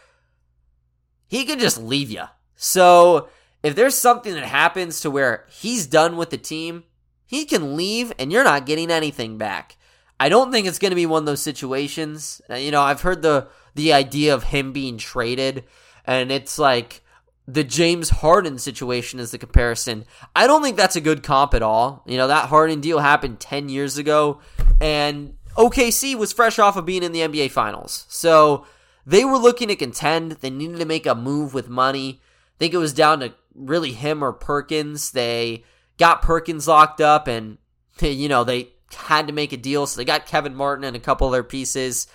He 1.27 1.45
can 1.45 1.59
just 1.59 1.81
leave 1.81 2.09
you. 2.09 2.23
So 2.55 3.29
if 3.63 3.75
there's 3.75 3.95
something 3.95 4.33
that 4.33 4.45
happens 4.45 5.01
to 5.01 5.11
where 5.11 5.45
he's 5.49 5.85
done 5.85 6.17
with 6.17 6.29
the 6.29 6.37
team, 6.37 6.83
he 7.31 7.45
can 7.45 7.77
leave 7.77 8.11
and 8.19 8.29
you're 8.29 8.43
not 8.43 8.65
getting 8.65 8.91
anything 8.91 9.37
back. 9.37 9.77
I 10.19 10.27
don't 10.27 10.51
think 10.51 10.67
it's 10.67 10.79
going 10.79 10.91
to 10.91 10.97
be 10.97 11.05
one 11.05 11.21
of 11.21 11.25
those 11.25 11.41
situations. 11.41 12.41
Uh, 12.49 12.55
you 12.55 12.71
know, 12.71 12.81
I've 12.81 13.01
heard 13.01 13.21
the 13.21 13.47
the 13.73 13.93
idea 13.93 14.33
of 14.33 14.43
him 14.43 14.73
being 14.73 14.97
traded, 14.97 15.63
and 16.05 16.29
it's 16.29 16.59
like 16.59 17.01
the 17.47 17.63
James 17.63 18.09
Harden 18.09 18.59
situation 18.59 19.17
is 19.17 19.31
the 19.31 19.37
comparison. 19.37 20.03
I 20.35 20.45
don't 20.45 20.61
think 20.61 20.75
that's 20.75 20.97
a 20.97 21.01
good 21.01 21.23
comp 21.23 21.53
at 21.53 21.61
all. 21.61 22.03
You 22.05 22.17
know, 22.17 22.27
that 22.27 22.49
Harden 22.49 22.81
deal 22.81 22.99
happened 22.99 23.39
10 23.39 23.69
years 23.69 23.97
ago, 23.97 24.41
and 24.81 25.35
OKC 25.55 26.15
was 26.15 26.33
fresh 26.33 26.59
off 26.59 26.75
of 26.75 26.85
being 26.85 27.01
in 27.01 27.13
the 27.13 27.21
NBA 27.21 27.51
Finals. 27.51 28.05
So 28.09 28.65
they 29.05 29.23
were 29.23 29.37
looking 29.37 29.69
to 29.69 29.77
contend. 29.77 30.33
They 30.33 30.49
needed 30.49 30.79
to 30.79 30.85
make 30.85 31.05
a 31.05 31.15
move 31.15 31.53
with 31.53 31.69
money. 31.69 32.19
I 32.21 32.57
think 32.59 32.73
it 32.73 32.77
was 32.77 32.93
down 32.93 33.21
to 33.21 33.33
really 33.55 33.93
him 33.93 34.21
or 34.21 34.33
Perkins. 34.33 35.11
They 35.11 35.63
got 36.01 36.23
Perkins 36.23 36.67
locked 36.67 36.99
up, 36.99 37.27
and, 37.27 37.59
you 38.01 38.27
know, 38.27 38.43
they 38.43 38.69
had 38.93 39.27
to 39.27 39.33
make 39.33 39.53
a 39.53 39.57
deal, 39.57 39.85
so 39.85 39.97
they 39.97 40.05
got 40.05 40.25
Kevin 40.25 40.55
Martin 40.55 40.83
and 40.83 40.95
a 40.95 40.99
couple 40.99 41.27
other 41.27 41.43
pieces. 41.43 42.07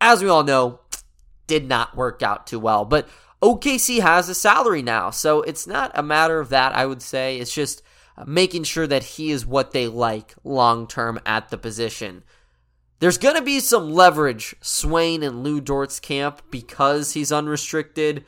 As 0.00 0.22
we 0.22 0.28
all 0.28 0.44
know, 0.44 0.80
did 1.46 1.68
not 1.68 1.96
work 1.96 2.22
out 2.22 2.46
too 2.46 2.60
well. 2.60 2.84
But 2.84 3.08
OKC 3.42 4.00
has 4.00 4.28
a 4.28 4.34
salary 4.34 4.80
now, 4.80 5.10
so 5.10 5.42
it's 5.42 5.66
not 5.66 5.90
a 5.94 6.04
matter 6.04 6.38
of 6.38 6.50
that, 6.50 6.72
I 6.72 6.86
would 6.86 7.02
say. 7.02 7.38
It's 7.38 7.52
just 7.52 7.82
uh, 8.16 8.24
making 8.28 8.62
sure 8.62 8.86
that 8.86 9.02
he 9.02 9.32
is 9.32 9.44
what 9.44 9.72
they 9.72 9.88
like 9.88 10.34
long 10.44 10.86
term 10.86 11.18
at 11.26 11.48
the 11.48 11.58
position. 11.58 12.22
There's 13.00 13.18
going 13.18 13.34
to 13.34 13.42
be 13.42 13.58
some 13.58 13.92
leverage 13.92 14.54
Swain 14.60 15.24
and 15.24 15.42
Lu 15.42 15.60
Dort's 15.60 15.98
camp 15.98 16.42
because 16.50 17.12
he's 17.12 17.32
unrestricted. 17.32 18.24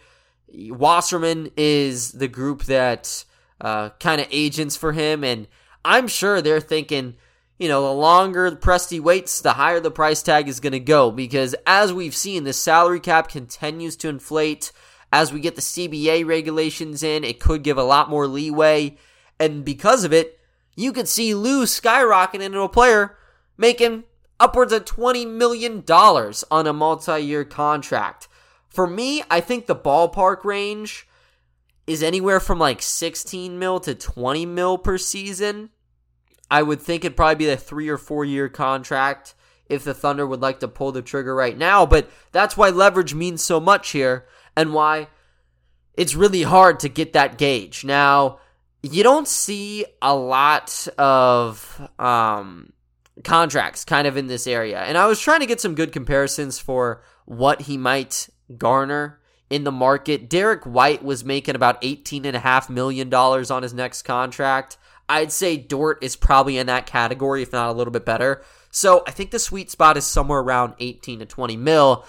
Wasserman 0.53 1.53
is 1.57 2.13
the 2.13 2.29
group 2.29 2.65
that 2.65 3.25
uh, 3.61 3.91
kind 4.01 4.21
of 4.21 4.29
agents 4.31 4.77
for 4.77 4.93
him, 4.93 5.25
and 5.25 5.47
I'm 5.85 6.09
sure 6.09 6.43
they're 6.43 6.61
thinking, 6.61 7.15
you 7.59 7.69
know, 7.69 7.83
the 7.83 7.93
longer 7.93 8.51
the 8.51 8.57
Presti 8.57 9.01
waits, 9.01 9.41
the 9.41 9.53
higher 9.53 9.81
the 9.81 9.91
price 9.91 10.23
tag 10.23 10.49
is 10.49 10.61
going 10.61 10.73
to 10.73 10.81
go. 10.81 11.11
Because 11.11 11.55
as 11.67 11.93
we've 11.93 12.15
seen, 12.15 12.45
the 12.45 12.53
salary 12.53 13.01
cap 13.01 13.29
continues 13.29 13.97
to 13.99 14.09
inflate. 14.09 14.73
As 15.13 15.33
we 15.33 15.41
get 15.41 15.55
the 15.55 15.63
CBA 15.63 16.27
regulations 16.27 17.03
in, 17.03 17.25
it 17.25 17.41
could 17.41 17.63
give 17.63 17.79
a 17.79 17.85
lot 17.85 18.11
more 18.11 18.27
leeway. 18.27 18.99
And 19.39 19.65
because 19.65 20.05
of 20.05 20.13
it, 20.13 20.39
you 20.75 20.93
could 20.93 21.09
see 21.09 21.35
Lu 21.35 21.65
skyrocketing 21.65 22.43
into 22.43 22.61
a 22.61 22.69
player 22.69 23.17
making 23.57 24.05
upwards 24.39 24.73
of 24.73 24.85
$20 24.85 25.27
million 25.27 25.83
on 25.89 26.67
a 26.67 26.73
multi 26.73 27.21
year 27.21 27.45
contract. 27.45 28.29
For 28.69 28.87
me, 28.87 29.23
I 29.31 29.41
think 29.41 29.67
the 29.67 29.77
ballpark 29.77 30.45
range 30.45 31.09
is 31.87 32.03
anywhere 32.03 32.41
from 32.41 32.59
like 32.59 32.83
16 32.83 33.59
mil 33.59 33.81
to 33.81 33.95
20 33.95 34.47
mil 34.47 34.79
per 34.79 34.99
season. 34.99 35.71
I 36.51 36.63
would 36.63 36.81
think 36.81 37.05
it'd 37.05 37.17
probably 37.17 37.37
be 37.37 37.49
a 37.49 37.57
three 37.57 37.89
or 37.89 37.99
four 37.99 38.25
year 38.25 38.49
contract 38.49 39.35
if 39.69 39.85
the 39.85 39.95
Thunder 39.95 40.27
would 40.27 40.41
like 40.41 40.61
to 40.61 40.69
pull 40.69 40.93
the 40.93 41.03
trigger 41.03 41.35
right 41.35 41.57
now. 41.57 41.87
But 41.87 42.11
that's 42.33 42.57
why 42.57 42.71
leverage 42.71 43.15
means 43.15 43.43
so 43.43 43.59
much 43.61 43.91
here 43.91 44.27
and 44.57 44.73
why 44.73 45.09
it's 45.95 46.15
really 46.15 46.43
hard 46.43 46.81
to 46.81 46.89
get 46.89 47.13
that 47.15 47.39
gauge. 47.39 47.85
Now, 47.85 48.39
you 48.83 49.03
don't 49.03 49.27
see 49.27 49.85
a 50.01 50.15
lot 50.15 50.87
of 50.99 51.91
um, 51.99 52.73
contracts 53.25 53.85
kind 53.85 54.07
of 54.07 54.17
in 54.17 54.27
this 54.27 54.47
area. 54.47 54.81
And 54.81 54.97
I 54.97 55.07
was 55.07 55.21
trying 55.21 55.41
to 55.41 55.47
get 55.47 55.61
some 55.61 55.75
good 55.75 55.93
comparisons 55.93 56.59
for 56.59 57.03
what 57.25 57.63
he 57.63 57.77
might 57.77 58.29
garner 58.57 59.19
in 59.51 59.65
the 59.65 59.73
market. 59.73 60.29
Derrick 60.29 60.65
White 60.65 61.05
was 61.05 61.25
making 61.25 61.55
about 61.55 61.81
$18.5 61.83 62.71
million 62.71 63.13
on 63.13 63.63
his 63.63 63.75
next 63.75 64.03
contract. 64.03 64.77
I'd 65.09 65.33
say 65.33 65.57
Dort 65.57 66.03
is 66.03 66.17
probably 66.17 66.59
in 66.59 66.67
that 66.67 66.87
category, 66.87 67.43
if 67.43 67.53
not 67.53 67.71
a 67.71 67.73
little 67.73 67.93
bit 67.93 68.05
better. 68.05 68.43
So 68.71 69.05
I 69.07 69.13
think 69.13 69.31
the 69.31 69.39
sweet 69.39 69.71
spot 69.71 69.97
is 69.97 70.05
somewhere 70.05 70.41
around 70.41 70.75
18 70.81 71.21
to 71.21 71.27
20 71.27 71.57
mil. 71.57 72.05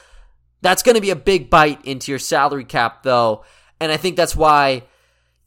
That's 0.62 0.84
going 0.84 0.96
to 0.96 1.02
be 1.02 1.12
a 1.12 1.16
big 1.16 1.50
bite 1.50 1.86
into 1.86 2.12
your 2.12 2.20
salary 2.20 2.66
cap, 2.66 3.04
though. 3.04 3.46
And 3.80 3.92
I 3.92 3.98
think 3.98 4.18
that's 4.18 4.36
why, 4.36 4.84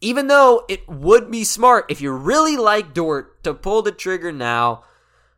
even 0.01 0.29
though 0.29 0.65
it 0.69 0.89
would 0.89 1.31
be 1.31 1.43
smart 1.43 1.87
if 1.89 2.01
you 2.01 2.13
really 2.13 2.57
like 2.57 2.95
Dort 2.95 3.43
to 3.43 3.53
pull 3.53 3.83
the 3.83 3.93
trigger 3.93 4.31
now, 4.31 4.85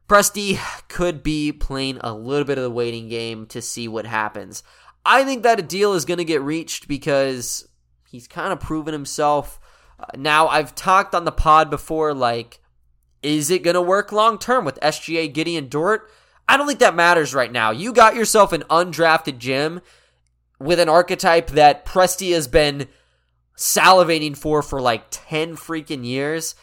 Presti 0.09 0.59
could 0.89 1.23
be 1.23 1.53
playing 1.53 1.99
a 2.03 2.13
little 2.13 2.45
bit 2.45 2.59
of 2.59 2.65
the 2.65 2.71
waiting 2.71 3.09
game 3.09 3.47
to 3.47 3.63
see 3.63 3.89
what 3.89 4.05
happens. 4.05 4.63
I 5.05 5.25
think 5.25 5.43
that 5.43 5.59
a 5.59 5.63
deal 5.63 5.95
is 5.95 6.05
going 6.05 6.19
to 6.19 6.25
get 6.25 6.43
reached 6.43 6.89
because 6.89 7.69
he's 8.09 8.29
kind 8.29 8.53
of 8.53 8.61
proven 8.61 8.93
himself 8.93 9.59
uh, 10.03 10.07
now, 10.17 10.49
I've 10.49 10.75
talked 10.75 11.15
on 11.15 11.25
the 11.25 11.33
pod 11.33 11.71
before, 11.71 12.13
like, 12.13 12.61
is 13.23 13.51
it 13.51 13.63
going 13.63 13.75
to 13.75 13.83
work 13.83 14.11
long 14.11 14.39
term 14.39 14.65
with 14.65 14.81
SGA, 14.81 15.33
Giddey 15.33 15.57
and 15.57 15.71
Dort? 15.71 16.11
I 16.49 16.57
don't 16.57 16.67
think 16.67 16.81
that 16.81 16.95
matters 16.95 17.35
right 17.35 17.53
now. 17.53 17.71
You 17.71 17.93
got 17.93 18.17
yourself 18.17 18.53
an 18.53 18.65
undrafted 18.69 19.39
gem 19.39 19.81
with 20.59 20.81
an 20.81 20.89
archetype 20.89 21.51
that 21.51 21.85
Presti 21.85 22.33
has 22.33 22.49
been 22.49 22.89
salivating 23.57 24.37
for 24.37 24.61
for 24.61 24.81
like 24.81 25.05
10 25.11 25.57
freaking 25.57 26.05
years. 26.05 26.57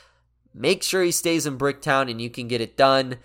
Make 0.53 0.83
sure 0.83 1.01
he 1.01 1.11
stays 1.11 1.45
in 1.45 1.57
Bricktown 1.57 2.11
and 2.11 2.21
you 2.21 2.29
can 2.29 2.47
get 2.49 2.61
it 2.61 2.75
done. 2.75 3.17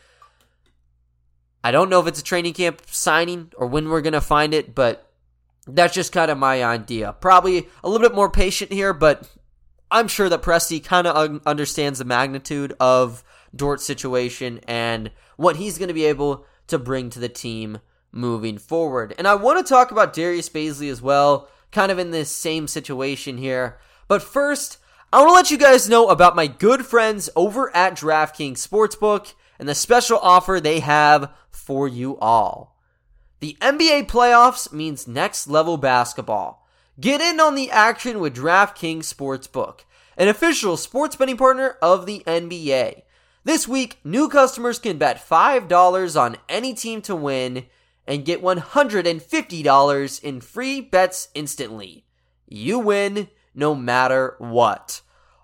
I 1.64 1.71
don't 1.71 1.88
know 1.88 1.99
if 1.99 2.06
it's 2.06 2.21
a 2.21 2.25
training 2.25 2.52
camp 2.52 2.83
signing 2.87 3.50
or 3.56 3.66
when 3.66 3.88
we're 3.88 4.02
going 4.02 4.12
to 4.12 4.21
find 4.21 4.52
it, 4.52 4.75
but 4.75 5.11
that's 5.66 5.94
just 5.94 6.12
kind 6.12 6.30
of 6.30 6.37
my 6.37 6.62
idea. 6.62 7.14
Probably 7.21 7.66
a 7.83 7.88
little 7.88 8.06
bit 8.06 8.14
more 8.14 8.30
patient 8.30 8.71
here, 8.71 8.92
but 8.92 9.26
I'm 9.90 10.06
sure 10.06 10.28
that 10.28 10.42
Presti 10.42 10.85
kind 10.85 11.06
of 11.06 11.16
un- 11.16 11.40
understands 11.47 11.99
the 11.99 12.04
magnitude 12.04 12.75
of 12.78 13.25
Dort's 13.56 13.85
situation 13.85 14.61
and 14.68 15.11
what 15.38 15.56
he's 15.56 15.78
going 15.78 15.88
to 15.88 15.94
be 15.94 16.04
able 16.04 16.44
to 16.66 16.78
bring 16.78 17.09
to 17.09 17.18
the 17.18 17.30
team 17.30 17.78
moving 18.12 18.59
forward. 18.59 19.14
And 19.16 19.26
I 19.26 19.35
want 19.35 19.64
to 19.64 19.68
talk 19.68 19.90
about 19.90 20.12
Darius 20.12 20.50
Bazley 20.50 20.90
as 20.90 21.00
well, 21.00 21.49
kind 21.73 21.90
of 21.90 21.99
in 21.99 22.11
this 22.11 22.30
same 22.30 22.68
situation 22.68 23.38
here. 23.38 23.78
But 24.06 24.23
first, 24.23 24.76
I 25.11 25.21
want 25.21 25.30
to 25.30 25.35
let 25.35 25.50
you 25.50 25.56
guys 25.56 25.88
know 25.88 26.09
about 26.09 26.37
my 26.37 26.47
good 26.47 26.85
friends 26.85 27.30
over 27.35 27.75
at 27.75 27.97
DraftKings 27.97 28.59
Sportsbook 28.59 29.33
and 29.58 29.68
the 29.68 29.75
special 29.75 30.18
offer 30.18 30.61
they 30.61 30.80
have 30.80 31.32
for 31.50 31.88
you 31.88 32.18
all. 32.18 32.76
The 33.40 33.56
NBA 33.61 34.06
playoffs 34.06 34.73
means 34.73 35.06
next 35.06 35.46
level 35.46 35.76
basketball. 35.76 36.66
Get 37.00 37.20
in 37.20 37.40
on 37.40 37.54
the 37.54 37.70
action 37.70 38.20
with 38.20 38.37
DraftKings 38.37 39.12
Sportsbook, 39.12 39.80
an 40.16 40.28
official 40.28 40.76
sports 40.76 41.16
betting 41.16 41.37
partner 41.37 41.76
of 41.82 42.06
the 42.06 42.23
NBA. 42.26 43.02
This 43.42 43.68
week, 43.68 43.99
new 44.04 44.28
customers 44.28 44.78
can 44.78 44.96
bet 44.96 45.23
$5 45.28 46.20
on 46.20 46.37
any 46.49 46.73
team 46.73 47.02
to 47.02 47.14
win 47.14 47.66
and 48.06 48.25
get 48.25 48.42
$150 48.42 50.23
in 50.23 50.40
free 50.40 50.80
bets 50.80 51.28
instantly. 51.34 52.06
You 52.46 52.78
win 52.78 53.28
no 53.54 53.75
matter 53.75 54.37
what. 54.38 55.02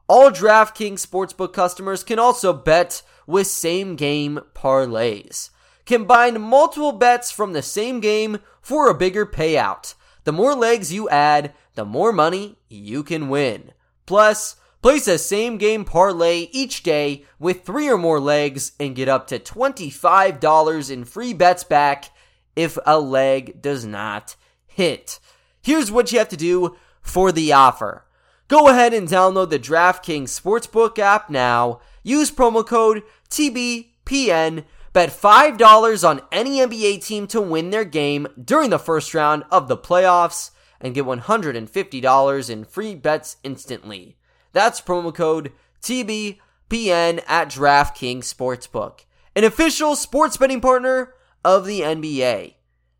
All 0.09 0.31
DraftKings 0.31 1.07
Sportsbook 1.07 1.53
customers 1.53 2.03
can 2.03 2.19
also 2.19 2.53
bet 2.53 3.03
with 3.31 3.47
same 3.47 3.97
game 3.97 4.41
parlays. 4.55 5.51
Combine 5.87 6.41
multiple 6.41 6.93
bets 6.93 7.31
from 7.31 7.53
the 7.53 7.63
same 7.63 8.01
game 8.01 8.39
for 8.61 8.89
a 8.89 8.95
bigger 8.95 9.25
payout. 9.25 9.95
The 10.25 10.33
more 10.33 10.55
legs 10.55 10.93
you 10.93 11.09
add, 11.09 11.55
the 11.75 11.85
more 11.85 12.13
money 12.13 12.59
you 12.69 13.03
can 13.03 13.29
win. 13.29 13.73
Plus, 14.07 14.57
place 14.83 15.09
a 15.09 15.19
same 15.19 15.57
game 15.57 15.85
parlay 15.85 16.49
each 16.53 16.83
day 16.83 17.25
with 17.39 17.65
three 17.65 17.89
or 17.89 17.99
more 17.99 18.21
legs 18.21 18.73
and 18.79 18.95
get 18.95 19.09
up 19.09 19.27
to 19.29 19.39
$25 19.39 20.91
in 20.91 21.05
free 21.05 21.33
bets 21.33 21.65
back 21.65 22.11
if 22.57 22.79
a 22.85 23.01
leg 23.01 23.63
does 23.63 23.85
not 23.85 24.37
hit. 24.67 25.19
Here's 25.63 25.91
what 25.91 26.13
you 26.13 26.19
have 26.19 26.29
to 26.31 26.37
do 26.37 26.77
for 27.01 27.33
the 27.33 27.53
offer. 27.53 28.05
Go 28.49 28.69
ahead 28.69 28.93
and 28.93 29.09
download 29.09 29.51
the 29.51 29.59
DraftKings 29.59 30.29
Sportsbook 30.29 30.99
app 30.99 31.31
now. 31.31 31.81
Use 32.03 32.31
promo 32.31 32.67
code 32.67 33.03
TBPN. 33.31 34.65
Bet 34.93 35.11
$5 35.11 36.09
on 36.09 36.21
any 36.33 36.59
NBA 36.59 37.05
team 37.05 37.29
to 37.29 37.41
win 37.41 37.71
their 37.71 37.85
game 37.85 38.27
during 38.43 38.71
the 38.71 38.79
first 38.79 39.15
round 39.15 39.45
of 39.51 39.69
the 39.69 39.77
playoffs 39.77 40.51
and 40.81 40.95
get 40.95 41.05
$150 41.05 42.51
in 42.51 42.65
free 42.65 42.95
bets 42.97 43.37
instantly. 43.45 44.17
That's 44.53 44.81
promo 44.81 45.15
code 45.15 45.53
TBPN 45.83 47.23
at 47.29 47.51
DraftKings 47.51 48.25
Sportsbook, 48.25 49.05
an 49.37 49.45
official 49.45 49.95
sports 49.95 50.37
betting 50.37 50.61
partner 50.61 51.15
of 51.45 51.67
the 51.67 51.83
NBA. 51.83 52.55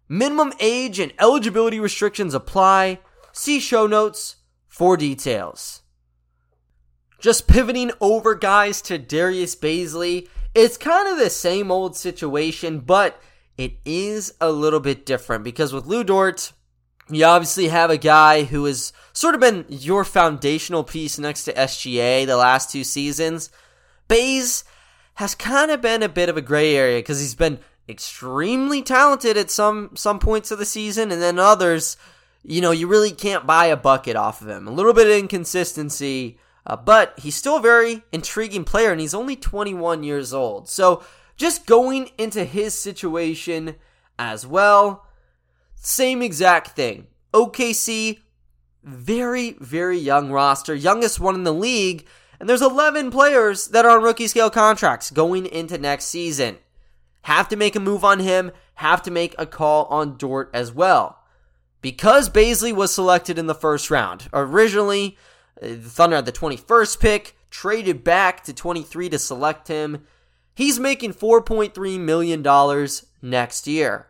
Minimum 0.09 0.53
age 0.61 0.99
and 0.99 1.13
eligibility 1.19 1.81
restrictions 1.81 2.35
apply. 2.35 3.01
See 3.33 3.61
show 3.61 3.87
notes 3.87 4.37
for 4.69 4.97
details. 4.97 5.80
Just 7.21 7.47
pivoting 7.47 7.93
over, 8.01 8.35
guys, 8.35 8.81
to 8.83 8.99
Darius 8.99 9.55
Bazley. 9.55 10.29
It's 10.55 10.77
kind 10.77 11.07
of 11.07 11.19
the 11.19 11.31
same 11.31 11.71
old 11.71 11.97
situation, 11.97 12.81
but 12.81 13.21
it 13.59 13.75
is 13.85 14.33
a 14.41 14.51
little 14.51 14.81
bit 14.81 15.05
different 15.05 15.45
because 15.45 15.73
with 15.73 15.87
Lu 15.87 16.03
Dort, 16.03 16.53
you 17.11 17.25
obviously 17.25 17.69
have 17.69 17.91
a 17.91 17.99
guy 17.99 18.45
who 18.45 18.65
has 18.65 18.93
sort 19.13 19.35
of 19.35 19.41
been 19.41 19.67
your 19.69 20.05
foundational 20.05 20.83
piece 20.83 21.19
next 21.19 21.45
to 21.45 21.53
SGA 21.53 22.27
the 22.27 22.37
last 22.37 22.71
two 22.71 22.85
seasons. 22.85 23.51
Bays 24.09 24.65
has 25.15 25.35
kind 25.35 25.71
of 25.71 25.83
been 25.83 26.03
a 26.03 26.09
bit 26.09 26.31
of 26.31 26.37
a 26.37 26.43
gray 26.43 26.75
area 26.75 26.99
because 26.99 27.21
he's 27.21 27.35
been 27.35 27.59
extremely 27.89 28.81
talented 28.81 29.37
at 29.37 29.51
some 29.51 29.91
some 29.95 30.19
points 30.19 30.51
of 30.51 30.59
the 30.59 30.65
season, 30.65 31.13
and 31.13 31.21
then 31.21 31.39
others, 31.39 31.97
you 32.43 32.61
know, 32.61 32.71
you 32.71 32.87
really 32.87 33.13
can't 33.13 33.47
buy 33.47 33.67
a 33.67 33.77
bucket 33.77 34.17
off 34.17 34.41
of 34.41 34.49
him. 34.49 34.67
A 34.67 34.73
little 34.73 34.95
bit 34.95 35.07
of 35.07 35.13
inconsistency, 35.13 36.39
uh, 36.71 36.77
but 36.77 37.19
he's 37.19 37.35
still 37.35 37.57
a 37.57 37.61
very 37.61 38.05
intriguing 38.13 38.63
player, 38.63 38.93
and 38.93 39.01
he's 39.01 39.13
only 39.13 39.35
21 39.35 40.05
years 40.05 40.33
old. 40.33 40.69
So 40.69 41.03
just 41.37 41.67
going 41.67 42.13
into 42.17 42.45
his 42.45 42.75
situation 42.75 43.75
as 44.21 44.47
well, 44.47 45.05
same 45.75 46.23
exact 46.23 46.77
thing. 46.77 47.09
OKC, 47.35 48.21
very 48.85 49.57
very 49.59 49.99
young 49.99 50.31
roster, 50.31 50.73
youngest 50.73 51.19
one 51.19 51.35
in 51.35 51.43
the 51.43 51.53
league. 51.53 52.07
And 52.39 52.49
there's 52.49 52.63
11 52.63 53.11
players 53.11 53.67
that 53.69 53.85
are 53.85 53.99
on 53.99 54.05
rookie 54.05 54.29
scale 54.29 54.49
contracts 54.49 55.11
going 55.11 55.47
into 55.47 55.77
next 55.77 56.05
season. 56.05 56.57
Have 57.23 57.49
to 57.49 57.57
make 57.57 57.75
a 57.75 57.81
move 57.81 58.05
on 58.05 58.21
him, 58.21 58.53
have 58.75 59.03
to 59.03 59.11
make 59.11 59.35
a 59.37 59.45
call 59.45 59.87
on 59.87 60.17
Dort 60.17 60.51
as 60.55 60.73
well. 60.73 61.19
Because 61.83 62.31
Bazley 62.31 62.73
was 62.73 62.95
selected 62.95 63.41
in 63.41 63.49
the 63.49 63.57
first 63.57 63.91
round, 63.91 64.29
originally, 64.33 65.19
Uh, 65.63 65.69
the 65.69 65.77
Thunder 65.77 66.17
had 66.17 66.27
the 66.27 66.33
21st 66.33 67.01
pick, 67.01 67.37
traded 67.51 68.05
back 68.05 68.45
to 68.45 68.53
23 68.53 69.09
to 69.11 69.19
select 69.19 69.69
him. 69.69 70.05
He's 70.55 70.79
making 70.79 71.15
$4.3 71.15 72.01
million 72.01 72.89
next 73.23 73.67
year. 73.67 74.09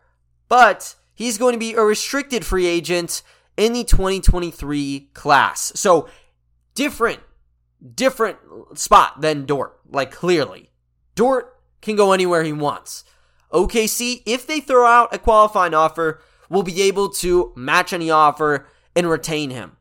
But 0.48 0.94
he's 1.14 1.38
going 1.38 1.52
to 1.52 1.58
be 1.58 1.74
a 1.74 1.82
restricted 1.82 2.44
free 2.44 2.66
agent 2.66 3.22
in 3.56 3.72
the 3.72 3.84
2023 3.84 5.10
class. 5.14 5.72
So, 5.74 6.08
different, 6.74 7.20
different 7.94 8.38
spot 8.74 9.20
than 9.20 9.46
Dort, 9.46 9.78
like 9.88 10.10
clearly. 10.10 10.70
Dort 11.14 11.60
can 11.82 11.96
go 11.96 12.12
anywhere 12.12 12.42
he 12.42 12.52
wants. 12.52 13.04
OKC, 13.52 14.22
if 14.26 14.46
they 14.46 14.60
throw 14.60 14.86
out 14.86 15.14
a 15.14 15.18
qualifying 15.18 15.74
offer, 15.74 16.20
will 16.48 16.62
be 16.62 16.82
able 16.82 17.08
to 17.08 17.52
match 17.56 17.92
any 17.92 18.10
offer 18.10 18.66
and 18.94 19.08
retain 19.08 19.50
him. 19.50 19.76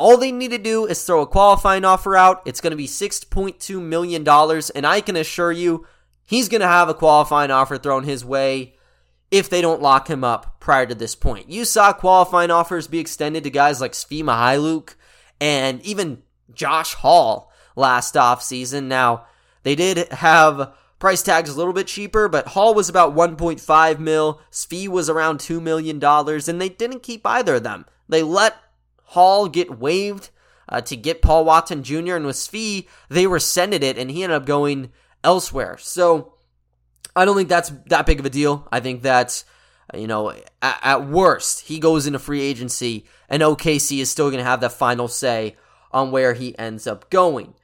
All 0.00 0.16
they 0.16 0.32
need 0.32 0.52
to 0.52 0.58
do 0.58 0.86
is 0.86 1.04
throw 1.04 1.20
a 1.20 1.26
qualifying 1.26 1.84
offer 1.84 2.16
out. 2.16 2.40
It's 2.46 2.62
going 2.62 2.70
to 2.70 2.76
be 2.76 2.86
$6.2 2.86 3.82
million, 3.82 4.26
and 4.74 4.86
I 4.86 5.02
can 5.02 5.14
assure 5.14 5.52
you 5.52 5.86
he's 6.24 6.48
going 6.48 6.62
to 6.62 6.66
have 6.66 6.88
a 6.88 6.94
qualifying 6.94 7.50
offer 7.50 7.76
thrown 7.76 8.04
his 8.04 8.24
way 8.24 8.76
if 9.30 9.50
they 9.50 9.60
don't 9.60 9.82
lock 9.82 10.08
him 10.08 10.24
up 10.24 10.58
prior 10.58 10.86
to 10.86 10.94
this 10.94 11.14
point. 11.14 11.50
You 11.50 11.66
saw 11.66 11.92
qualifying 11.92 12.50
offers 12.50 12.86
be 12.86 12.98
extended 12.98 13.44
to 13.44 13.50
guys 13.50 13.78
like 13.82 13.92
Svi 13.92 14.22
Mykhailiuk 14.22 14.94
and 15.38 15.82
even 15.82 16.22
Josh 16.54 16.94
Hall 16.94 17.52
last 17.76 18.14
offseason. 18.14 18.84
Now, 18.84 19.26
they 19.64 19.74
did 19.74 20.10
have 20.12 20.72
Price 20.98 21.22
tag's 21.22 21.50
a 21.50 21.56
little 21.56 21.74
bit 21.74 21.86
cheaper, 21.86 22.26
but 22.26 22.48
Hall 22.48 22.74
was 22.74 22.88
about 22.88 23.14
1.5 23.14 23.98
mil. 23.98 24.40
Svi 24.50 24.88
was 24.88 25.10
around 25.10 25.40
$2 25.40 25.60
million, 25.60 26.02
and 26.02 26.60
they 26.60 26.68
didn't 26.70 27.02
keep 27.02 27.26
either 27.26 27.56
of 27.56 27.64
them. 27.64 27.84
They 28.08 28.22
let 28.22 28.56
Hall 29.10 29.48
get 29.48 29.78
waived 29.78 30.30
uh, 30.68 30.80
to 30.82 30.96
get 30.96 31.20
Paul 31.20 31.44
Watson 31.44 31.82
Jr., 31.82 32.14
and 32.14 32.26
with 32.26 32.36
Svi, 32.36 32.86
they 33.08 33.26
rescinded 33.26 33.82
it, 33.82 33.98
and 33.98 34.08
he 34.08 34.22
ended 34.22 34.36
up 34.36 34.46
going 34.46 34.92
elsewhere. 35.24 35.76
So 35.80 36.34
I 37.16 37.24
don't 37.24 37.36
think 37.36 37.48
that's 37.48 37.70
that 37.86 38.06
big 38.06 38.20
of 38.20 38.26
a 38.26 38.30
deal. 38.30 38.68
I 38.70 38.78
think 38.78 39.02
that's, 39.02 39.44
you 39.94 40.06
know, 40.06 40.30
at, 40.30 40.44
at 40.62 41.06
worst, 41.08 41.62
he 41.62 41.80
goes 41.80 42.06
into 42.06 42.20
free 42.20 42.40
agency, 42.40 43.04
and 43.28 43.42
OKC 43.42 43.98
is 43.98 44.10
still 44.10 44.30
going 44.30 44.38
to 44.38 44.48
have 44.48 44.60
that 44.60 44.72
final 44.72 45.08
say 45.08 45.56
on 45.90 46.12
where 46.12 46.34
he 46.34 46.56
ends 46.56 46.86
up 46.86 47.10
going. 47.10 47.54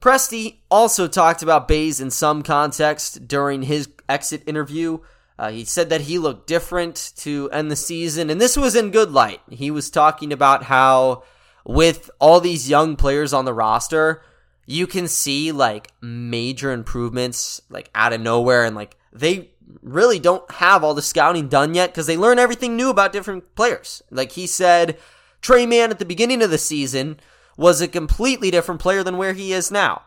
Presti 0.00 0.58
also 0.70 1.08
talked 1.08 1.42
about 1.42 1.66
Bays 1.66 2.00
in 2.00 2.12
some 2.12 2.44
context 2.44 3.26
during 3.26 3.62
his 3.62 3.88
exit 4.08 4.44
interview. 4.46 4.98
Uh, 5.38 5.50
he 5.50 5.64
said 5.64 5.88
that 5.90 6.02
he 6.02 6.18
looked 6.18 6.46
different 6.46 7.12
to 7.16 7.50
end 7.52 7.70
the 7.70 7.76
season, 7.76 8.30
and 8.30 8.40
this 8.40 8.56
was 8.56 8.76
in 8.76 8.90
good 8.90 9.10
light. 9.10 9.40
He 9.50 9.70
was 9.70 9.90
talking 9.90 10.32
about 10.32 10.64
how, 10.64 11.24
with 11.64 12.10
all 12.20 12.40
these 12.40 12.70
young 12.70 12.94
players 12.96 13.32
on 13.32 13.44
the 13.44 13.54
roster, 13.54 14.22
you 14.66 14.86
can 14.86 15.08
see 15.08 15.50
like 15.50 15.90
major 16.00 16.70
improvements 16.70 17.60
like 17.68 17.90
out 17.94 18.12
of 18.12 18.20
nowhere, 18.20 18.64
and 18.64 18.76
like 18.76 18.96
they 19.12 19.50
really 19.82 20.18
don't 20.18 20.48
have 20.52 20.84
all 20.84 20.94
the 20.94 21.02
scouting 21.02 21.48
done 21.48 21.74
yet 21.74 21.90
because 21.90 22.06
they 22.06 22.16
learn 22.16 22.38
everything 22.38 22.76
new 22.76 22.90
about 22.90 23.12
different 23.12 23.54
players. 23.54 24.02
Like 24.10 24.32
he 24.32 24.46
said, 24.46 24.98
Tre 25.40 25.66
Mann 25.66 25.90
at 25.90 25.98
the 25.98 26.04
beginning 26.04 26.42
of 26.42 26.50
the 26.50 26.58
season 26.58 27.18
was 27.56 27.80
a 27.80 27.88
completely 27.88 28.50
different 28.50 28.80
player 28.80 29.02
than 29.02 29.16
where 29.16 29.32
he 29.32 29.52
is 29.52 29.70
now. 29.70 30.02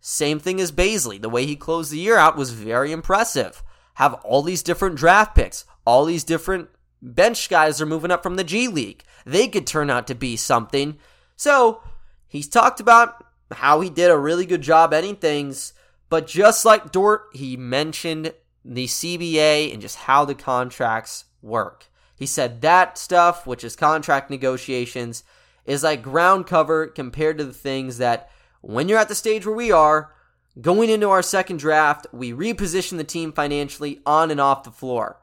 Same 0.00 0.38
thing 0.38 0.60
as 0.60 0.70
Bazley. 0.70 1.20
The 1.20 1.28
way 1.28 1.46
he 1.46 1.56
closed 1.56 1.90
the 1.90 1.98
year 1.98 2.16
out 2.16 2.36
was 2.36 2.52
very 2.52 2.92
impressive. 2.92 3.62
Have 3.96 4.14
all 4.24 4.42
these 4.42 4.62
different 4.62 4.96
draft 4.96 5.34
picks, 5.34 5.64
all 5.84 6.04
these 6.04 6.24
different 6.24 6.68
bench 7.02 7.48
guys 7.48 7.80
are 7.80 7.86
moving 7.86 8.10
up 8.10 8.22
from 8.22 8.36
the 8.36 8.44
G 8.44 8.68
League. 8.68 9.04
They 9.24 9.48
could 9.48 9.66
turn 9.66 9.90
out 9.90 10.06
to 10.06 10.14
be 10.14 10.36
something. 10.36 10.96
So, 11.36 11.82
he's 12.26 12.48
talked 12.48 12.80
about 12.80 13.24
how 13.52 13.80
he 13.80 13.90
did 13.90 14.10
a 14.10 14.18
really 14.18 14.46
good 14.46 14.62
job 14.62 14.92
ending 14.92 15.16
things, 15.16 15.72
but 16.08 16.26
just 16.26 16.64
like 16.64 16.92
Dort, 16.92 17.28
he 17.32 17.56
mentioned 17.56 18.32
the 18.64 18.86
CBA 18.86 19.72
and 19.72 19.80
just 19.80 19.96
how 19.96 20.24
the 20.24 20.34
contracts 20.34 21.24
work. 21.42 21.86
He 22.16 22.26
said 22.26 22.62
that 22.62 22.98
stuff, 22.98 23.46
which 23.46 23.62
is 23.62 23.76
contract 23.76 24.30
negotiations, 24.30 25.22
is 25.64 25.84
like 25.84 26.02
ground 26.02 26.46
cover 26.46 26.86
compared 26.86 27.38
to 27.38 27.44
the 27.44 27.52
things 27.52 27.98
that 27.98 28.30
when 28.60 28.88
you're 28.88 28.98
at 28.98 29.08
the 29.08 29.14
stage 29.14 29.46
where 29.46 29.54
we 29.54 29.70
are, 29.70 30.12
going 30.60 30.90
into 30.90 31.10
our 31.10 31.22
second 31.22 31.58
draft, 31.58 32.06
we 32.12 32.32
reposition 32.32 32.96
the 32.96 33.04
team 33.04 33.32
financially 33.32 34.00
on 34.06 34.30
and 34.30 34.40
off 34.40 34.64
the 34.64 34.70
floor. 34.70 35.20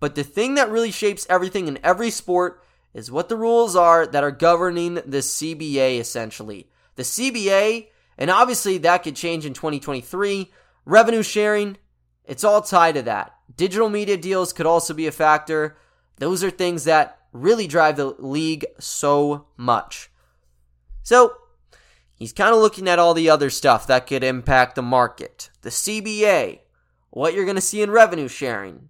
But 0.00 0.14
the 0.14 0.24
thing 0.24 0.54
that 0.54 0.70
really 0.70 0.90
shapes 0.90 1.26
everything 1.30 1.68
in 1.68 1.78
every 1.82 2.10
sport 2.10 2.62
is 2.92 3.10
what 3.10 3.28
the 3.28 3.36
rules 3.36 3.74
are 3.74 4.06
that 4.06 4.22
are 4.24 4.30
governing 4.30 4.94
the 4.94 5.18
CBA 5.18 5.98
essentially. 5.98 6.68
The 6.96 7.02
CBA, 7.02 7.88
and 8.18 8.30
obviously 8.30 8.78
that 8.78 9.02
could 9.02 9.16
change 9.16 9.46
in 9.46 9.54
2023, 9.54 10.52
revenue 10.84 11.22
sharing, 11.22 11.76
it's 12.24 12.44
all 12.44 12.62
tied 12.62 12.94
to 12.94 13.02
that. 13.02 13.34
Digital 13.56 13.88
media 13.88 14.16
deals 14.16 14.52
could 14.52 14.66
also 14.66 14.94
be 14.94 15.06
a 15.06 15.12
factor. 15.12 15.76
Those 16.16 16.44
are 16.44 16.50
things 16.50 16.84
that 16.84 17.18
really 17.32 17.66
drive 17.66 17.96
the 17.96 18.14
league 18.18 18.64
so 18.78 19.46
much. 19.56 20.10
So, 21.02 21.34
he's 22.16 22.32
kind 22.32 22.54
of 22.54 22.60
looking 22.60 22.88
at 22.88 22.98
all 22.98 23.14
the 23.14 23.30
other 23.30 23.50
stuff 23.50 23.86
that 23.86 24.06
could 24.06 24.24
impact 24.24 24.74
the 24.74 24.82
market. 24.82 25.50
The 25.62 25.70
CBA, 25.70 26.60
what 27.10 27.34
you're 27.34 27.44
going 27.44 27.56
to 27.56 27.60
see 27.60 27.82
in 27.82 27.90
revenue 27.90 28.28
sharing, 28.28 28.88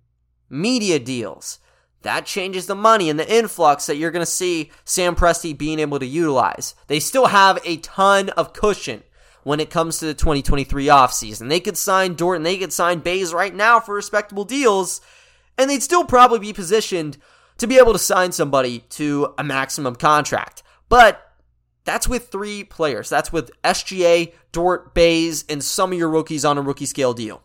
media 0.49 0.99
deals. 0.99 1.59
That 2.03 2.27
changes 2.27 2.67
the 2.67 2.75
money 2.75 3.09
and 3.09 3.19
the 3.19 3.35
influx 3.35 3.87
that 3.87 3.97
you're 3.97 4.11
going 4.11 4.25
to 4.25 4.31
see 4.31 4.71
Sam 4.85 5.17
Presti 5.17 5.57
being 5.57 5.79
able 5.79 5.99
to 5.99 6.07
utilize. 6.07 6.75
They 6.87 7.01
still 7.01 7.27
have 7.27 7.59
a 7.65 7.79
ton 7.79 8.29
of 8.31 8.53
cushion 8.53 9.03
when 9.43 9.61
it 9.61 9.71
comes 9.71 9.99
to 9.99 10.07
the 10.07 10.15
2023 10.15 10.87
offseason. 10.87 11.49
They 11.49 11.61
could 11.61 11.79
sign 11.79 12.15
Dorton, 12.15 12.45
they 12.45 12.59
could 12.59 12.73
sign 12.73 12.99
Bays 12.99 13.33
right 13.33 13.55
now 13.55 13.81
for 13.81 13.95
respectable 13.95 14.45
deals, 14.45 15.01
and 15.57 15.71
they'd 15.71 15.83
still 15.83 16.05
probably 16.05 16.41
be 16.41 16.53
positioned 16.53 17.17
to 17.59 17.67
be 17.67 17.79
able 17.79 17.93
to 17.93 17.99
sign 17.99 18.33
somebody 18.33 18.81
to 18.91 19.33
a 19.39 19.45
maximum 19.45 19.95
contract. 19.97 20.63
But 20.89 21.23
that's 21.85 22.09
with 22.09 22.29
three 22.29 22.64
players. 22.64 23.09
That's 23.09 23.33
with 23.33 23.51
SGA, 23.62 24.33
Dort, 24.53 24.94
Bays, 24.94 25.44
and 25.49 25.62
some 25.62 25.92
of 25.92 25.99
your 25.99 26.09
rookies 26.09 26.44
on 26.44 26.59
a 26.59 26.62
rookie 26.62 26.87
scale 26.87 27.12
deal. 27.12 27.42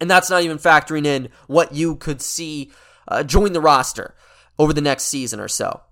And 0.00 0.10
that's 0.10 0.30
not 0.30 0.42
even 0.42 0.58
factoring 0.58 1.06
in 1.06 1.28
what 1.46 1.74
you 1.74 1.96
could 1.96 2.20
see 2.20 2.70
uh, 3.08 3.22
join 3.22 3.52
the 3.52 3.60
roster 3.60 4.14
over 4.58 4.72
the 4.72 4.80
next 4.80 5.04
season 5.04 5.40
or 5.40 5.48
so. 5.48 5.82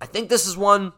I 0.00 0.06
think 0.06 0.28
this 0.28 0.46
is 0.46 0.56
one 0.56 0.92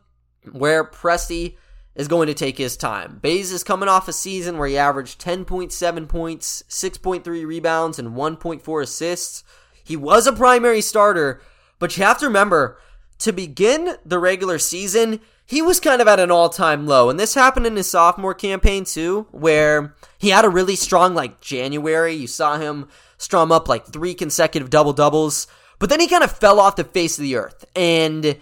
where 0.51 0.85
Presti 0.85 1.57
is 1.95 2.09
going 2.09 2.27
to 2.27 2.35
take 2.35 2.59
his 2.59 2.77
time. 2.77 3.19
Bays 3.21 3.53
is 3.53 3.64
coming 3.64 3.88
off 3.88 4.09
a 4.09 4.12
season 4.12 4.59
where 4.59 4.69
he 4.69 4.79
averaged 4.79 5.21
10.7 5.21 6.09
points, 6.09 6.62
6.3 6.69 7.47
rebounds, 7.47 7.99
and 7.99 8.11
1.4 8.11 8.83
assists. 8.83 9.45
He 9.83 9.97
was 9.97 10.27
a 10.27 10.33
primary 10.33 10.81
starter, 10.81 11.40
but 11.79 11.97
you 11.97 12.05
have 12.05 12.19
to 12.19 12.27
remember 12.27 12.79
to 13.19 13.33
begin 13.33 13.97
the 14.05 14.19
regular 14.19 14.59
season, 14.59 15.21
he 15.51 15.61
was 15.61 15.81
kind 15.81 16.01
of 16.01 16.07
at 16.07 16.21
an 16.21 16.31
all 16.31 16.49
time 16.49 16.87
low. 16.87 17.11
And 17.11 17.19
this 17.19 17.35
happened 17.35 17.67
in 17.67 17.75
his 17.75 17.91
sophomore 17.91 18.35
campaign 18.35 18.85
too, 18.85 19.27
where 19.33 19.97
he 20.17 20.29
had 20.29 20.45
a 20.45 20.49
really 20.49 20.77
strong, 20.77 21.13
like, 21.13 21.41
January. 21.41 22.15
You 22.15 22.29
saw 22.29 22.57
him 22.57 22.87
strum 23.19 23.51
up 23.51 23.69
like 23.69 23.85
three 23.85 24.15
consecutive 24.15 24.71
double 24.71 24.93
doubles, 24.93 25.49
but 25.81 25.91
then 25.91 25.99
he 25.99 26.07
kind 26.07 26.23
of 26.23 26.31
fell 26.31 26.61
off 26.61 26.77
the 26.77 26.85
face 26.85 27.19
of 27.19 27.25
the 27.25 27.35
earth. 27.35 27.65
And 27.75 28.39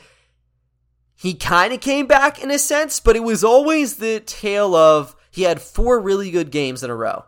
he 1.17 1.33
kind 1.33 1.73
of 1.73 1.81
came 1.81 2.07
back 2.07 2.43
in 2.45 2.51
a 2.51 2.59
sense, 2.59 3.01
but 3.01 3.17
it 3.17 3.23
was 3.23 3.43
always 3.43 3.97
the 3.97 4.21
tale 4.21 4.75
of 4.75 5.17
he 5.31 5.45
had 5.45 5.63
four 5.63 5.99
really 5.99 6.31
good 6.31 6.51
games 6.51 6.83
in 6.83 6.91
a 6.91 6.95
row. 6.95 7.25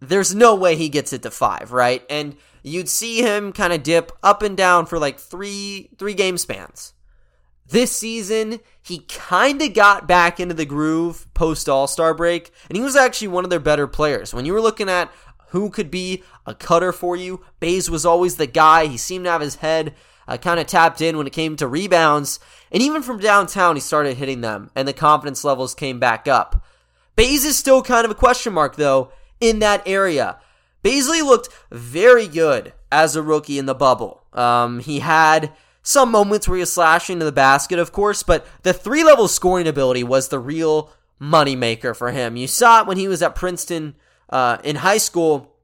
There's 0.00 0.34
no 0.34 0.54
way 0.54 0.76
he 0.76 0.88
gets 0.88 1.12
it 1.12 1.20
to 1.24 1.30
five, 1.30 1.72
right? 1.72 2.02
And 2.08 2.38
you'd 2.62 2.88
see 2.88 3.20
him 3.20 3.52
kind 3.52 3.74
of 3.74 3.82
dip 3.82 4.12
up 4.22 4.40
and 4.40 4.56
down 4.56 4.86
for 4.86 4.98
like 4.98 5.18
three 5.18 5.90
three 5.98 6.14
game 6.14 6.38
spans. 6.38 6.94
This 7.68 7.90
season, 7.90 8.60
he 8.80 9.00
kind 9.08 9.60
of 9.60 9.74
got 9.74 10.06
back 10.06 10.38
into 10.38 10.54
the 10.54 10.64
groove 10.64 11.26
post 11.34 11.68
All 11.68 11.86
Star 11.86 12.14
break, 12.14 12.52
and 12.68 12.76
he 12.76 12.82
was 12.82 12.96
actually 12.96 13.28
one 13.28 13.44
of 13.44 13.50
their 13.50 13.58
better 13.60 13.86
players. 13.86 14.32
When 14.32 14.46
you 14.46 14.52
were 14.52 14.60
looking 14.60 14.88
at 14.88 15.10
who 15.48 15.70
could 15.70 15.90
be 15.90 16.22
a 16.46 16.54
cutter 16.54 16.92
for 16.92 17.16
you, 17.16 17.44
Bays 17.58 17.90
was 17.90 18.06
always 18.06 18.36
the 18.36 18.46
guy. 18.46 18.86
He 18.86 18.96
seemed 18.96 19.24
to 19.24 19.30
have 19.30 19.40
his 19.40 19.56
head 19.56 19.94
uh, 20.28 20.36
kind 20.36 20.60
of 20.60 20.66
tapped 20.66 21.00
in 21.00 21.16
when 21.16 21.26
it 21.26 21.32
came 21.32 21.56
to 21.56 21.66
rebounds, 21.66 22.38
and 22.70 22.82
even 22.82 23.02
from 23.02 23.18
downtown, 23.18 23.76
he 23.76 23.80
started 23.80 24.16
hitting 24.16 24.40
them, 24.40 24.70
and 24.74 24.86
the 24.86 24.92
confidence 24.92 25.44
levels 25.44 25.74
came 25.74 25.98
back 25.98 26.28
up. 26.28 26.64
Bays 27.16 27.44
is 27.44 27.58
still 27.58 27.82
kind 27.82 28.04
of 28.04 28.10
a 28.10 28.14
question 28.14 28.52
mark, 28.52 28.76
though, 28.76 29.10
in 29.40 29.58
that 29.60 29.82
area. 29.86 30.38
Bazley 30.84 31.24
looked 31.24 31.48
very 31.70 32.28
good 32.28 32.72
as 32.92 33.16
a 33.16 33.22
rookie 33.22 33.58
in 33.58 33.66
the 33.66 33.74
bubble. 33.74 34.22
Um, 34.32 34.80
he 34.80 35.00
had 35.00 35.52
some 35.86 36.10
moments 36.10 36.48
where 36.48 36.56
he 36.56 36.60
was 36.60 36.72
slashing 36.72 37.20
to 37.20 37.24
the 37.24 37.30
basket, 37.30 37.78
of 37.78 37.92
course, 37.92 38.24
but 38.24 38.44
the 38.64 38.72
three 38.72 39.04
level 39.04 39.28
scoring 39.28 39.68
ability 39.68 40.02
was 40.02 40.28
the 40.28 40.40
real 40.40 40.90
moneymaker 41.20 41.94
for 41.94 42.10
him. 42.10 42.36
You 42.36 42.48
saw 42.48 42.80
it 42.80 42.88
when 42.88 42.96
he 42.96 43.06
was 43.06 43.22
at 43.22 43.36
Princeton 43.36 43.94
uh, 44.28 44.58
in 44.64 44.76
high 44.76 44.98
school, 44.98 45.54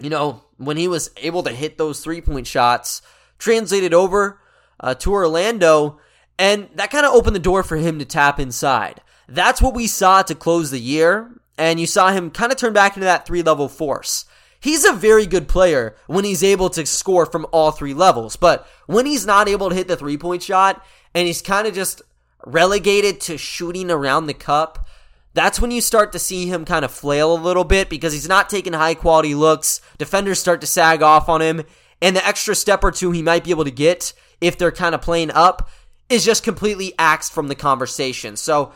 you 0.00 0.10
know, 0.10 0.42
when 0.56 0.76
he 0.76 0.88
was 0.88 1.12
able 1.18 1.44
to 1.44 1.52
hit 1.52 1.78
those 1.78 2.00
three 2.00 2.20
point 2.20 2.48
shots, 2.48 3.02
translated 3.38 3.94
over 3.94 4.40
uh, 4.80 4.94
to 4.96 5.12
Orlando, 5.12 6.00
and 6.40 6.68
that 6.74 6.90
kind 6.90 7.06
of 7.06 7.14
opened 7.14 7.36
the 7.36 7.40
door 7.40 7.62
for 7.62 7.76
him 7.76 8.00
to 8.00 8.04
tap 8.04 8.40
inside. 8.40 9.00
That's 9.28 9.62
what 9.62 9.74
we 9.74 9.86
saw 9.86 10.22
to 10.22 10.34
close 10.34 10.72
the 10.72 10.80
year, 10.80 11.30
and 11.56 11.78
you 11.78 11.86
saw 11.86 12.10
him 12.10 12.32
kind 12.32 12.50
of 12.50 12.58
turn 12.58 12.72
back 12.72 12.96
into 12.96 13.04
that 13.04 13.26
three 13.26 13.42
level 13.42 13.68
force. 13.68 14.24
He's 14.60 14.84
a 14.84 14.92
very 14.92 15.26
good 15.26 15.48
player 15.48 15.94
when 16.06 16.24
he's 16.24 16.42
able 16.42 16.70
to 16.70 16.84
score 16.84 17.26
from 17.26 17.46
all 17.52 17.70
three 17.70 17.94
levels, 17.94 18.36
but 18.36 18.66
when 18.86 19.06
he's 19.06 19.26
not 19.26 19.48
able 19.48 19.68
to 19.68 19.74
hit 19.74 19.88
the 19.88 19.96
three 19.96 20.18
point 20.18 20.42
shot 20.42 20.84
and 21.14 21.26
he's 21.26 21.42
kind 21.42 21.66
of 21.66 21.74
just 21.74 22.02
relegated 22.44 23.20
to 23.22 23.38
shooting 23.38 23.90
around 23.90 24.26
the 24.26 24.34
cup, 24.34 24.86
that's 25.34 25.60
when 25.60 25.70
you 25.70 25.80
start 25.80 26.10
to 26.12 26.18
see 26.18 26.46
him 26.46 26.64
kind 26.64 26.84
of 26.84 26.90
flail 26.90 27.32
a 27.32 27.38
little 27.38 27.64
bit 27.64 27.88
because 27.88 28.12
he's 28.12 28.28
not 28.28 28.48
taking 28.50 28.72
high 28.72 28.94
quality 28.94 29.34
looks. 29.34 29.80
Defenders 29.96 30.40
start 30.40 30.60
to 30.62 30.66
sag 30.66 31.02
off 31.02 31.28
on 31.28 31.40
him, 31.40 31.62
and 32.02 32.16
the 32.16 32.26
extra 32.26 32.54
step 32.54 32.82
or 32.82 32.90
two 32.90 33.12
he 33.12 33.22
might 33.22 33.44
be 33.44 33.50
able 33.50 33.64
to 33.64 33.70
get 33.70 34.12
if 34.40 34.58
they're 34.58 34.72
kind 34.72 34.94
of 34.94 35.02
playing 35.02 35.30
up 35.30 35.68
is 36.08 36.24
just 36.24 36.42
completely 36.42 36.94
axed 36.98 37.32
from 37.32 37.48
the 37.48 37.54
conversation. 37.54 38.36
So 38.36 38.72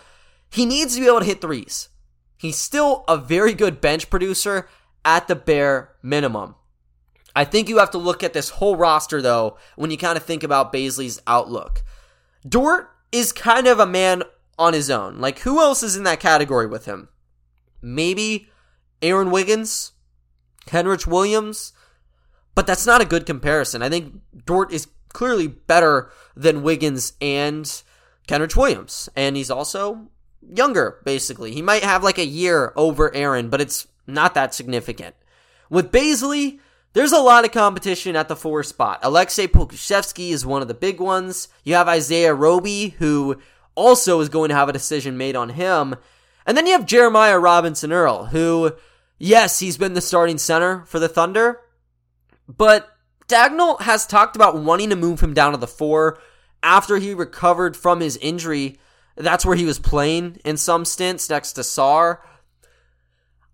he 0.51 0.67
needs 0.67 0.95
to 0.95 1.01
be 1.01 1.07
able 1.07 1.21
to 1.21 1.25
hit 1.25 1.41
threes. 1.41 1.89
He's 2.37 2.59
still 2.59 3.05
a 3.09 3.17
very 3.17 3.55
good 3.55 3.81
bench 3.81 4.11
producer 4.11 4.69
at 5.05 5.29
the 5.29 5.37
bare 5.37 5.93
minimum. 6.03 6.55
I 7.35 7.45
think 7.45 7.69
you 7.69 7.79
have 7.79 7.91
to 7.93 7.99
look 7.99 8.23
at 8.23 8.33
this 8.33 8.51
whole 8.51 8.77
roster 8.77 9.23
though 9.23 9.57
when 9.77 9.91
you 9.91 9.97
kind 9.97 10.17
of 10.17 10.25
think 10.25 10.43
about 10.43 10.73
Bazley's 10.73 11.21
outlook. 11.27 11.83
Dort 12.47 12.91
is 13.11 13.33
kind 13.33 13.67
of 13.67 13.79
a 13.79 13.87
man 13.87 14.23
on 14.59 14.75
his 14.75 14.91
own. 14.91 15.19
Like 15.19 15.41
who 15.41 15.61
else 15.61 15.83
is 15.83 15.97
in 15.97 16.05
that 16.05 16.21
category 16.21 16.67
with 16.67 16.85
him? 16.85 17.09
Maybe 17.81 18.49
Aaron 19.01 19.31
Wiggins, 19.31 19.93
Kenrich 20.67 21.07
Williams, 21.07 21.73
but 22.55 22.67
that's 22.67 22.87
not 22.87 23.01
a 23.01 23.07
good 23.07 23.27
comparison. 23.27 23.83
I 23.83 23.89
think 23.89 24.21
Dort 24.45 24.73
is 24.73 24.89
clearly 25.09 25.47
better 25.47 26.11
than 26.37 26.63
Wiggins 26.63 27.15
and 27.21 27.65
Kenrich 28.29 28.57
Williams, 28.57 29.09
and 29.17 29.37
he's 29.37 29.51
also 29.51 30.09
younger 30.41 31.01
basically. 31.05 31.53
He 31.53 31.63
might 31.63 31.83
have 31.83 32.05
like 32.05 32.19
a 32.19 32.27
year 32.27 32.73
over 32.77 33.15
Aaron, 33.15 33.49
but 33.49 33.61
it's 33.61 33.87
not 34.07 34.35
that 34.35 34.55
significant. 34.55 35.15
With 35.71 35.93
Bazley, 35.93 36.59
there's 36.93 37.13
a 37.13 37.19
lot 37.19 37.45
of 37.45 37.53
competition 37.53 38.17
at 38.17 38.29
the 38.29 38.37
four 38.37 38.63
spot. 38.63 39.03
Aleksej 39.03 39.49
Pokusevski 39.49 40.31
is 40.31 40.45
one 40.45 40.63
of 40.63 40.69
the 40.69 40.75
big 40.75 41.01
ones. 41.01 41.49
You 41.65 41.75
have 41.75 41.89
Isaiah 41.89 42.35
Roby, 42.35 42.91
who 42.99 43.41
also 43.75 44.21
is 44.21 44.29
going 44.29 44.51
to 44.51 44.55
have 44.55 44.69
a 44.69 44.75
decision 44.75 45.17
made 45.17 45.37
on 45.37 45.51
him. 45.51 45.97
And 46.47 46.57
then 46.57 46.67
you 46.67 46.73
have 46.73 46.87
Jeremiah 46.87 47.39
Robinson 47.39 47.93
Earl, 47.93 48.27
who, 48.27 48.73
yes, 49.19 49.61
he's 49.61 49.79
been 49.79 49.95
the 49.95 50.01
starting 50.01 50.39
center 50.39 50.85
for 50.87 50.99
the 50.99 51.09
Thunder, 51.09 51.61
but 52.49 52.89
Daigneault 53.29 53.83
has 53.83 54.07
talked 54.07 54.37
about 54.37 54.61
wanting 54.61 54.91
to 54.91 54.97
move 54.97 55.21
him 55.21 55.33
down 55.33 55.53
to 55.53 55.59
the 55.59 55.67
four 55.67 56.19
after 56.63 56.99
he 56.99 57.15
recovered 57.15 57.77
from 57.77 58.01
his 58.01 58.17
injury. 58.19 58.79
That's 59.17 59.47
where 59.47 59.57
he 59.57 59.65
was 59.65 59.79
playing 59.79 60.41
in 60.45 60.57
some 60.57 60.85
stints 60.85 61.31
next 61.31 61.53
to 61.55 61.63
Sarr. 61.63 62.19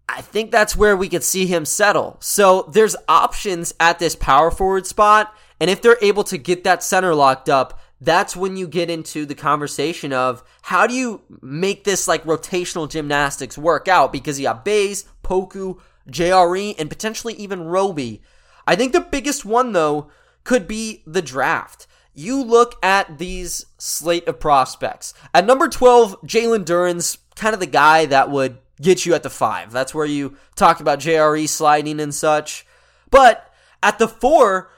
I 0.08 0.22
think 0.22 0.50
that's 0.50 0.76
where 0.76 0.96
we 0.96 1.08
could 1.08 1.22
see 1.22 1.46
him 1.46 1.64
settle. 1.64 2.16
So 2.20 2.62
there's 2.72 2.96
options 3.08 3.74
at 3.78 3.98
this 3.98 4.16
power 4.16 4.50
forward 4.50 4.86
spot. 4.86 5.34
And 5.60 5.68
if 5.68 5.82
they're 5.82 5.98
able 6.00 6.24
to 6.24 6.38
get 6.38 6.64
that 6.64 6.82
center 6.82 7.14
locked 7.14 7.48
up, 7.48 7.78
that's 8.00 8.36
when 8.36 8.56
you 8.56 8.68
get 8.68 8.90
into 8.90 9.26
the 9.26 9.34
conversation 9.34 10.12
of 10.12 10.42
how 10.62 10.86
do 10.86 10.94
you 10.94 11.20
make 11.42 11.84
this 11.84 12.06
like 12.08 12.24
rotational 12.24 12.88
gymnastics 12.88 13.58
work 13.58 13.88
out? 13.88 14.12
Because 14.12 14.38
you 14.38 14.46
have 14.46 14.64
Bays, 14.64 15.04
Poku, 15.22 15.78
JRE, 16.08 16.76
and 16.78 16.88
potentially 16.88 17.34
even 17.34 17.64
Roby. 17.64 18.22
I 18.66 18.76
think 18.76 18.92
the 18.92 19.00
biggest 19.00 19.44
one 19.44 19.72
though 19.72 20.10
could 20.44 20.68
be 20.68 21.02
the 21.06 21.22
draft. 21.22 21.86
You 22.14 22.42
look 22.42 22.74
at 22.84 23.18
these 23.18 23.66
slate 23.78 24.26
of 24.26 24.40
prospects. 24.40 25.12
At 25.34 25.46
number 25.46 25.68
12, 25.68 26.22
Jalen 26.22 26.64
Duren's 26.64 27.18
kind 27.36 27.54
of 27.54 27.60
the 27.60 27.66
guy 27.66 28.06
that 28.06 28.30
would 28.30 28.58
get 28.80 29.06
you 29.06 29.14
at 29.14 29.22
the 29.22 29.30
five. 29.30 29.72
That's 29.72 29.94
where 29.94 30.06
you 30.06 30.36
talk 30.56 30.80
about 30.80 31.00
JRE 31.00 31.48
sliding 31.48 32.00
and 32.00 32.14
such. 32.14 32.66
But 33.10 33.52
at 33.82 33.98
the 33.98 34.08
four, 34.08 34.70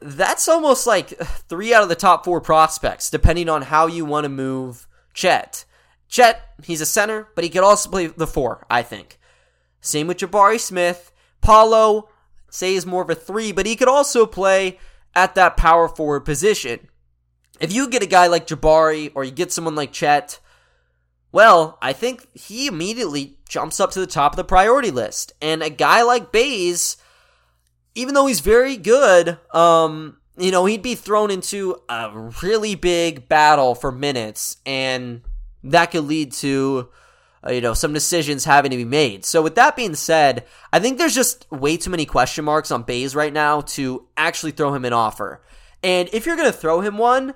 that's 0.00 0.48
almost 0.48 0.86
like 0.86 1.08
three 1.48 1.72
out 1.72 1.82
of 1.82 1.88
the 1.88 1.94
top 1.94 2.24
four 2.24 2.40
prospects, 2.40 3.10
depending 3.10 3.48
on 3.48 3.62
how 3.62 3.86
you 3.86 4.04
want 4.04 4.24
to 4.24 4.28
move 4.28 4.86
Chet. 5.14 5.64
Chet, 6.08 6.40
he's 6.64 6.80
a 6.80 6.86
center, 6.86 7.28
but 7.34 7.44
he 7.44 7.50
could 7.50 7.62
also 7.62 7.90
play 7.90 8.06
the 8.06 8.26
four, 8.26 8.66
I 8.70 8.82
think. 8.82 9.18
Same 9.80 10.06
with 10.06 10.18
Jabari 10.18 10.60
Smith. 10.60 11.12
Paolo, 11.40 12.08
say 12.50 12.74
is 12.74 12.86
more 12.86 13.02
of 13.02 13.10
a 13.10 13.14
three, 13.14 13.52
but 13.52 13.66
he 13.66 13.76
could 13.76 13.88
also 13.88 14.26
play 14.26 14.78
at 15.14 15.34
that 15.34 15.56
power 15.56 15.88
forward 15.88 16.20
position. 16.20 16.88
If 17.60 17.72
you 17.72 17.88
get 17.88 18.02
a 18.02 18.06
guy 18.06 18.26
like 18.26 18.46
Jabari 18.46 19.12
or 19.14 19.24
you 19.24 19.30
get 19.30 19.52
someone 19.52 19.74
like 19.74 19.92
Chet, 19.92 20.40
well, 21.32 21.78
I 21.80 21.94
think 21.94 22.28
he 22.36 22.66
immediately 22.66 23.38
jumps 23.48 23.80
up 23.80 23.90
to 23.92 24.00
the 24.00 24.06
top 24.06 24.32
of 24.32 24.36
the 24.36 24.44
priority 24.44 24.90
list. 24.90 25.32
And 25.40 25.62
a 25.62 25.70
guy 25.70 26.02
like 26.02 26.30
Bays, 26.30 26.98
even 27.94 28.14
though 28.14 28.26
he's 28.26 28.40
very 28.40 28.76
good, 28.76 29.38
um, 29.54 30.18
you 30.36 30.50
know, 30.50 30.66
he'd 30.66 30.82
be 30.82 30.94
thrown 30.94 31.30
into 31.30 31.76
a 31.88 32.30
really 32.42 32.74
big 32.74 33.28
battle 33.28 33.74
for 33.74 33.92
minutes, 33.92 34.56
and 34.64 35.22
that 35.64 35.90
could 35.90 36.04
lead 36.04 36.32
to, 36.32 36.88
uh, 37.46 37.52
you 37.52 37.60
know, 37.60 37.74
some 37.74 37.92
decisions 37.92 38.44
having 38.44 38.70
to 38.70 38.76
be 38.76 38.84
made. 38.84 39.24
So, 39.26 39.42
with 39.42 39.54
that 39.56 39.76
being 39.76 39.94
said, 39.94 40.44
I 40.72 40.78
think 40.78 40.96
there's 40.96 41.14
just 41.14 41.50
way 41.50 41.76
too 41.76 41.90
many 41.90 42.06
question 42.06 42.46
marks 42.46 42.70
on 42.70 42.82
Bays 42.82 43.14
right 43.14 43.32
now 43.32 43.60
to 43.60 44.06
actually 44.16 44.52
throw 44.52 44.74
him 44.74 44.86
an 44.86 44.94
offer. 44.94 45.42
And 45.82 46.08
if 46.12 46.24
you're 46.24 46.36
going 46.36 46.50
to 46.50 46.56
throw 46.58 46.80
him 46.80 46.96
one, 46.96 47.34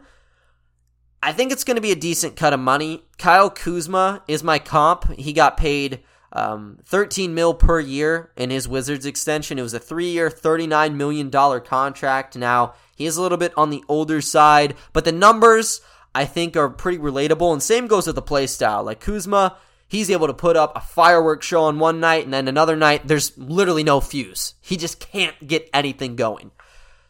I 1.27 1.33
think 1.33 1.51
it's 1.51 1.65
going 1.65 1.75
to 1.75 1.81
be 1.81 1.91
a 1.91 1.97
decent 1.97 2.37
cut 2.37 2.53
of 2.53 2.61
money. 2.61 3.03
Kyle 3.19 3.51
Kuzma 3.51 4.23
is 4.29 4.45
my 4.45 4.61
comp. 4.61 5.13
He 5.15 5.33
got 5.33 5.57
paid 5.57 5.99
um, 6.31 6.79
13 6.85 7.35
mil 7.35 7.53
per 7.53 7.81
year 7.81 8.31
in 8.37 8.51
his 8.51 8.69
Wizards 8.69 9.05
extension. 9.05 9.59
It 9.59 9.63
was 9.63 9.75
a 9.75 9.81
three-year, 9.81 10.31
39 10.31 10.97
million 10.97 11.29
dollar 11.29 11.59
contract. 11.59 12.37
Now 12.37 12.75
he 12.95 13.07
is 13.07 13.17
a 13.17 13.23
little 13.23 13.39
bit 13.39 13.53
on 13.57 13.71
the 13.71 13.83
older 13.89 14.21
side, 14.21 14.77
but 14.93 15.05
the 15.05 15.11
numbers 15.11 15.81
I 16.15 16.27
think 16.27 16.57
are 16.57 16.69
pretty 16.69 16.99
relatable. 16.99 17.53
And 17.53 17.61
same 17.61 17.89
goes 17.89 18.07
with 18.07 18.15
the 18.15 18.23
play 18.23 18.47
style. 18.47 18.85
Like 18.85 19.01
Kuzma, 19.01 19.57
he's 19.89 20.13
able 20.13 20.29
to 20.29 20.33
put 20.33 20.57
up 20.57 20.77
a 20.77 20.81
fireworks 20.81 21.45
show 21.45 21.65
on 21.65 21.81
one 21.81 21.99
night, 21.99 22.23
and 22.23 22.33
then 22.33 22.47
another 22.47 22.77
night 22.77 23.09
there's 23.09 23.37
literally 23.37 23.83
no 23.83 24.01
fuse. 24.01 24.55
He 24.61 24.77
just 24.77 25.01
can't 25.01 25.49
get 25.49 25.69
anything 25.75 26.15
going. 26.15 26.53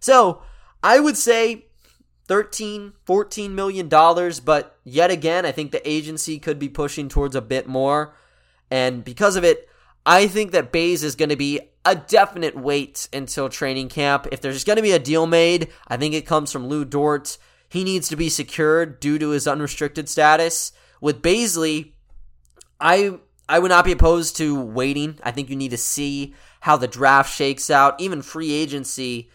So 0.00 0.40
I 0.82 1.00
would 1.00 1.18
say 1.18 1.65
13, 2.26 2.92
14 3.04 3.54
million 3.54 3.88
dollars, 3.88 4.40
but 4.40 4.78
yet 4.84 5.10
again, 5.10 5.46
I 5.46 5.52
think 5.52 5.70
the 5.70 5.88
agency 5.88 6.38
could 6.38 6.58
be 6.58 6.68
pushing 6.68 7.08
towards 7.08 7.36
a 7.36 7.40
bit 7.40 7.66
more. 7.66 8.14
And 8.70 9.04
because 9.04 9.36
of 9.36 9.44
it, 9.44 9.68
I 10.04 10.26
think 10.26 10.52
that 10.52 10.72
Bays 10.72 11.02
is 11.02 11.16
going 11.16 11.28
to 11.28 11.36
be 11.36 11.60
a 11.84 11.94
definite 11.94 12.56
wait 12.56 13.08
until 13.12 13.48
training 13.48 13.88
camp. 13.88 14.26
If 14.32 14.40
there's 14.40 14.64
going 14.64 14.76
to 14.76 14.82
be 14.82 14.92
a 14.92 14.98
deal 14.98 15.26
made, 15.26 15.68
I 15.86 15.96
think 15.96 16.14
it 16.14 16.26
comes 16.26 16.50
from 16.50 16.66
Lu 16.66 16.84
Dort. 16.84 17.38
He 17.68 17.84
needs 17.84 18.08
to 18.08 18.16
be 18.16 18.28
secured 18.28 19.00
due 19.00 19.18
to 19.18 19.30
his 19.30 19.46
unrestricted 19.46 20.08
status. 20.08 20.72
With 21.00 21.22
Bazley, 21.22 21.92
I 22.80 23.18
I 23.48 23.60
would 23.60 23.68
not 23.68 23.84
be 23.84 23.92
opposed 23.92 24.36
to 24.38 24.60
waiting. 24.60 25.18
I 25.22 25.30
think 25.30 25.48
you 25.48 25.56
need 25.56 25.70
to 25.70 25.76
see 25.76 26.34
how 26.60 26.76
the 26.76 26.88
draft 26.88 27.32
shakes 27.32 27.70
out, 27.70 28.00
even 28.00 28.22
free 28.22 28.52
agency, 28.52 29.30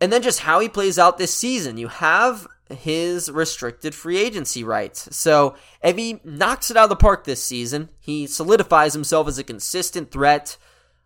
and 0.00 0.12
then 0.12 0.22
just 0.22 0.40
how 0.40 0.60
he 0.60 0.68
plays 0.68 0.98
out 0.98 1.18
this 1.18 1.34
season. 1.34 1.76
You 1.76 1.88
have 1.88 2.46
his 2.70 3.30
restricted 3.30 3.94
free 3.94 4.18
agency 4.18 4.64
rights. 4.64 5.14
So 5.16 5.54
if 5.82 5.96
he 5.96 6.20
knocks 6.24 6.70
it 6.70 6.76
out 6.76 6.84
of 6.84 6.90
the 6.90 6.96
park 6.96 7.24
this 7.24 7.42
season, 7.42 7.90
he 8.00 8.26
solidifies 8.26 8.94
himself 8.94 9.28
as 9.28 9.38
a 9.38 9.44
consistent 9.44 10.10
threat. 10.10 10.56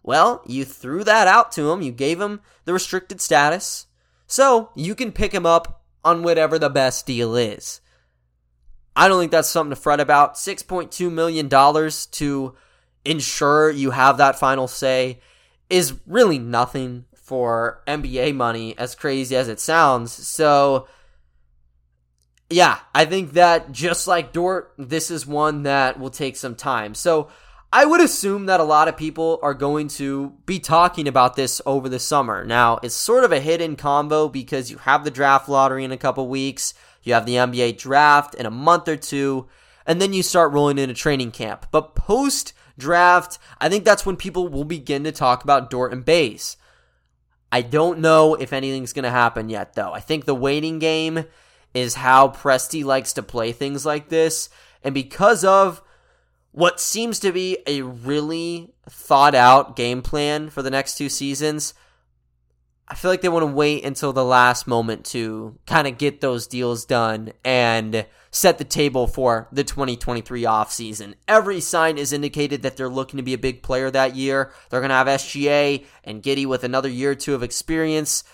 Well, 0.03 0.43
you 0.47 0.65
threw 0.65 1.05
that 1.05 1.27
out 1.27 1.53
to 1.53 1.71
him. 1.71 1.83
You 1.83 1.93
gave 1.93 2.21
him 2.21 2.41
the 2.65 2.73
restricted 2.73 3.21
status. 3.21 3.87
So 4.27 4.71
you 4.75 4.95
can 4.95 5.13
pick 5.13 5.33
him 5.33 5.47
up 5.47 5.83
on 6.05 6.23
whatever 6.23 6.59
the 6.59 6.71
best 6.71 7.07
deal 7.07 7.35
is. 7.35 7.81
I 8.95 9.09
don't 9.09 9.21
think 9.21 9.33
that's 9.33 9.49
something 9.49 9.71
to 9.71 9.81
fret 9.81 10.01
about. 10.01 10.35
$6.2 10.35 11.11
million 11.11 11.49
to 11.49 12.55
ensure 13.05 13.71
you 13.71 13.91
have 13.93 14.19
that 14.19 14.39
final 14.39 14.69
say 14.69 15.21
is 15.71 15.95
really 16.07 16.39
nothing 16.39 17.05
for 17.29 17.83
NBA 17.87 18.35
money, 18.35 18.77
as 18.79 18.95
crazy 18.95 19.37
as 19.37 19.49
it 19.49 19.61
sounds. 19.61 20.13
So, 20.13 20.89
yeah, 22.49 22.79
I 22.95 23.05
think 23.05 23.35
that 23.35 23.71
just 23.71 24.09
like 24.09 24.33
Dort, 24.33 24.73
this 24.79 25.11
is 25.11 25.27
one 25.27 25.65
that 25.65 26.01
will 26.01 26.11
take 26.11 26.37
some 26.37 26.55
time. 26.55 26.95
So, 26.95 27.29
I 27.71 27.85
would 27.85 28.01
assume 28.01 28.47
that 28.47 28.61
a 28.61 28.65
lot 28.65 28.89
of 28.89 28.97
people 28.97 29.39
are 29.43 29.53
going 29.53 29.89
to 29.89 30.31
be 30.47 30.59
talking 30.59 31.07
about 31.07 31.37
this 31.37 31.61
over 31.67 31.91
the 31.91 31.99
summer. 31.99 32.43
Now, 32.47 32.79
it's 32.83 32.95
sort 32.95 33.25
of 33.25 33.33
a 33.33 33.41
hidden 33.41 33.77
combo 33.77 34.27
because 34.27 34.71
you 34.71 34.79
have 34.79 35.05
the 35.05 35.11
draft 35.11 35.51
lottery 35.51 35.85
in 35.85 35.93
a 35.93 35.99
couple 35.99 36.27
weeks. 36.29 36.73
You 37.03 37.13
have 37.13 37.27
the 37.27 37.35
NBA 37.35 37.77
draft 37.77 38.35
in 38.35 38.47
a 38.47 38.51
month 38.51 38.89
or 38.89 38.97
two, 38.97 39.49
and 39.87 40.01
then 40.01 40.15
you 40.15 40.23
start 40.23 40.53
rolling 40.53 40.79
into 40.79 40.95
training 40.95 41.33
camp. 41.33 41.67
But 41.71 41.95
post 41.95 42.55
draft, 42.79 43.39
I 43.61 43.69
think 43.69 43.85
that's 43.85 44.07
when 44.07 44.17
people 44.17 44.49
will 44.49 44.65
begin 44.65 45.05
to 45.05 45.13
talk 45.13 45.45
about 45.45 45.69
Dort 45.69 45.93
and 45.93 46.07
Bays. 46.07 46.57
I 47.51 47.63
don't 47.63 48.01
know 48.01 48.35
if 48.35 48.53
anything's 48.53 48.93
going 48.93 49.05
to 49.05 49.11
happen 49.11 49.49
yet, 49.49 49.75
though. 49.75 49.93
I 49.93 50.01
think 50.01 50.25
the 50.25 50.35
waiting 50.35 50.79
game 50.79 51.25
is 51.75 51.95
how 51.95 52.29
Presti 52.29 52.85
likes 52.85 53.13
to 53.15 53.23
play 53.23 53.53
things 53.53 53.87
like 53.87 54.09
this. 54.09 54.51
And 54.83 54.95
because 54.95 55.45
of 55.45 55.83
what 56.53 56.81
seems 56.81 57.19
to 57.21 57.33
be 57.33 57.59
a 57.67 57.83
really 57.83 58.73
thought 58.89 59.35
out 59.35 59.77
game 59.77 60.03
plan 60.03 60.51
for 60.51 60.63
the 60.63 60.71
next 60.71 60.97
two 60.97 61.09
seasons, 61.09 61.75
I 62.91 62.95
feel 62.95 63.11
like 63.11 63.21
they 63.21 63.29
want 63.29 63.43
to 63.43 63.55
wait 63.55 63.85
until 63.85 64.15
the 64.15 64.25
last 64.25 64.67
moment 64.67 65.05
to 65.07 65.59
kind 65.67 65.87
of 65.87 65.99
get 65.99 66.23
those 66.23 66.47
deals 66.47 66.87
done 66.87 67.33
and 67.45 68.07
set 68.31 68.57
the 68.57 68.65
table 68.65 69.07
for 69.07 69.47
the 69.53 69.63
2023 69.63 70.43
offseason. 70.45 71.15
Every 71.27 71.61
sign 71.61 71.99
is 71.99 72.15
indicated 72.15 72.63
that 72.63 72.79
they're 72.79 72.89
looking 72.89 73.19
to 73.19 73.23
be 73.23 73.35
a 73.35 73.39
big 73.39 73.63
player 73.63 73.91
that 73.91 74.17
year. 74.17 74.53
They're 74.71 74.81
going 74.81 74.89
to 74.89 74.95
have 74.95 75.07
SGA 75.07 75.85
and 76.03 76.23
Giddey 76.23 76.47
with 76.47 76.65
another 76.65 76.89
year 76.89 77.11
or 77.11 77.15
two 77.15 77.35
of 77.35 77.43
experience. 77.43 78.25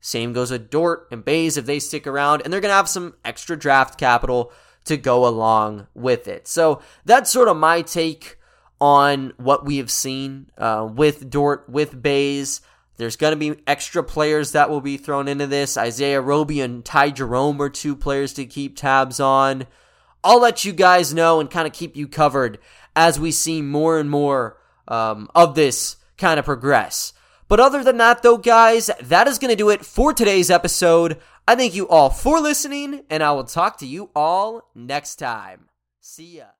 Same 0.00 0.34
goes 0.34 0.50
with 0.50 0.68
Dort 0.68 1.08
and 1.10 1.24
Bays 1.24 1.56
if 1.56 1.64
they 1.64 1.78
stick 1.78 2.06
around, 2.06 2.42
and 2.42 2.52
they're 2.52 2.60
going 2.60 2.70
to 2.70 2.76
have 2.76 2.88
some 2.90 3.14
extra 3.24 3.58
draft 3.58 3.98
capital 3.98 4.52
to 4.84 4.98
go 4.98 5.26
along 5.26 5.86
with 5.94 6.28
it. 6.28 6.46
So 6.46 6.82
that's 7.06 7.30
sort 7.30 7.48
of 7.48 7.56
my 7.56 7.82
take 7.82 8.38
on 8.80 9.32
what 9.38 9.64
we 9.64 9.78
have 9.78 9.90
seen 9.90 10.50
uh, 10.58 10.88
with 10.90 11.30
Dort, 11.30 11.68
with 11.68 12.00
Bays. 12.00 12.60
There's 12.98 13.16
going 13.16 13.32
to 13.32 13.36
be 13.36 13.60
extra 13.66 14.02
players 14.02 14.52
that 14.52 14.68
will 14.68 14.80
be 14.80 14.96
thrown 14.96 15.28
into 15.28 15.46
this. 15.46 15.78
Isaiah 15.78 16.20
Roby 16.20 16.60
and 16.60 16.84
Ty 16.84 17.10
Jerome 17.10 17.62
are 17.62 17.70
two 17.70 17.96
players 17.96 18.32
to 18.34 18.44
keep 18.44 18.76
tabs 18.76 19.20
on. 19.20 19.66
I'll 20.22 20.40
let 20.40 20.64
you 20.64 20.72
guys 20.72 21.14
know 21.14 21.40
and 21.40 21.50
kind 21.50 21.66
of 21.66 21.72
keep 21.72 21.96
you 21.96 22.08
covered 22.08 22.58
as 22.96 23.18
we 23.18 23.30
see 23.30 23.62
more 23.62 23.98
and 23.98 24.10
more 24.10 24.58
um, 24.88 25.30
of 25.34 25.54
this 25.54 25.96
kind 26.16 26.38
of 26.40 26.44
progress. 26.44 27.12
But 27.46 27.60
other 27.60 27.82
than 27.84 27.96
that, 27.98 28.22
though, 28.22 28.36
guys, 28.36 28.90
that 29.00 29.28
is 29.28 29.38
going 29.38 29.50
to 29.50 29.56
do 29.56 29.70
it 29.70 29.84
for 29.84 30.12
today's 30.12 30.50
episode. 30.50 31.18
I 31.46 31.54
thank 31.54 31.74
you 31.74 31.88
all 31.88 32.10
for 32.10 32.40
listening, 32.40 33.04
and 33.08 33.22
I 33.22 33.30
will 33.32 33.44
talk 33.44 33.78
to 33.78 33.86
you 33.86 34.10
all 34.14 34.68
next 34.74 35.16
time. 35.16 35.68
See 36.00 36.38
ya. 36.38 36.57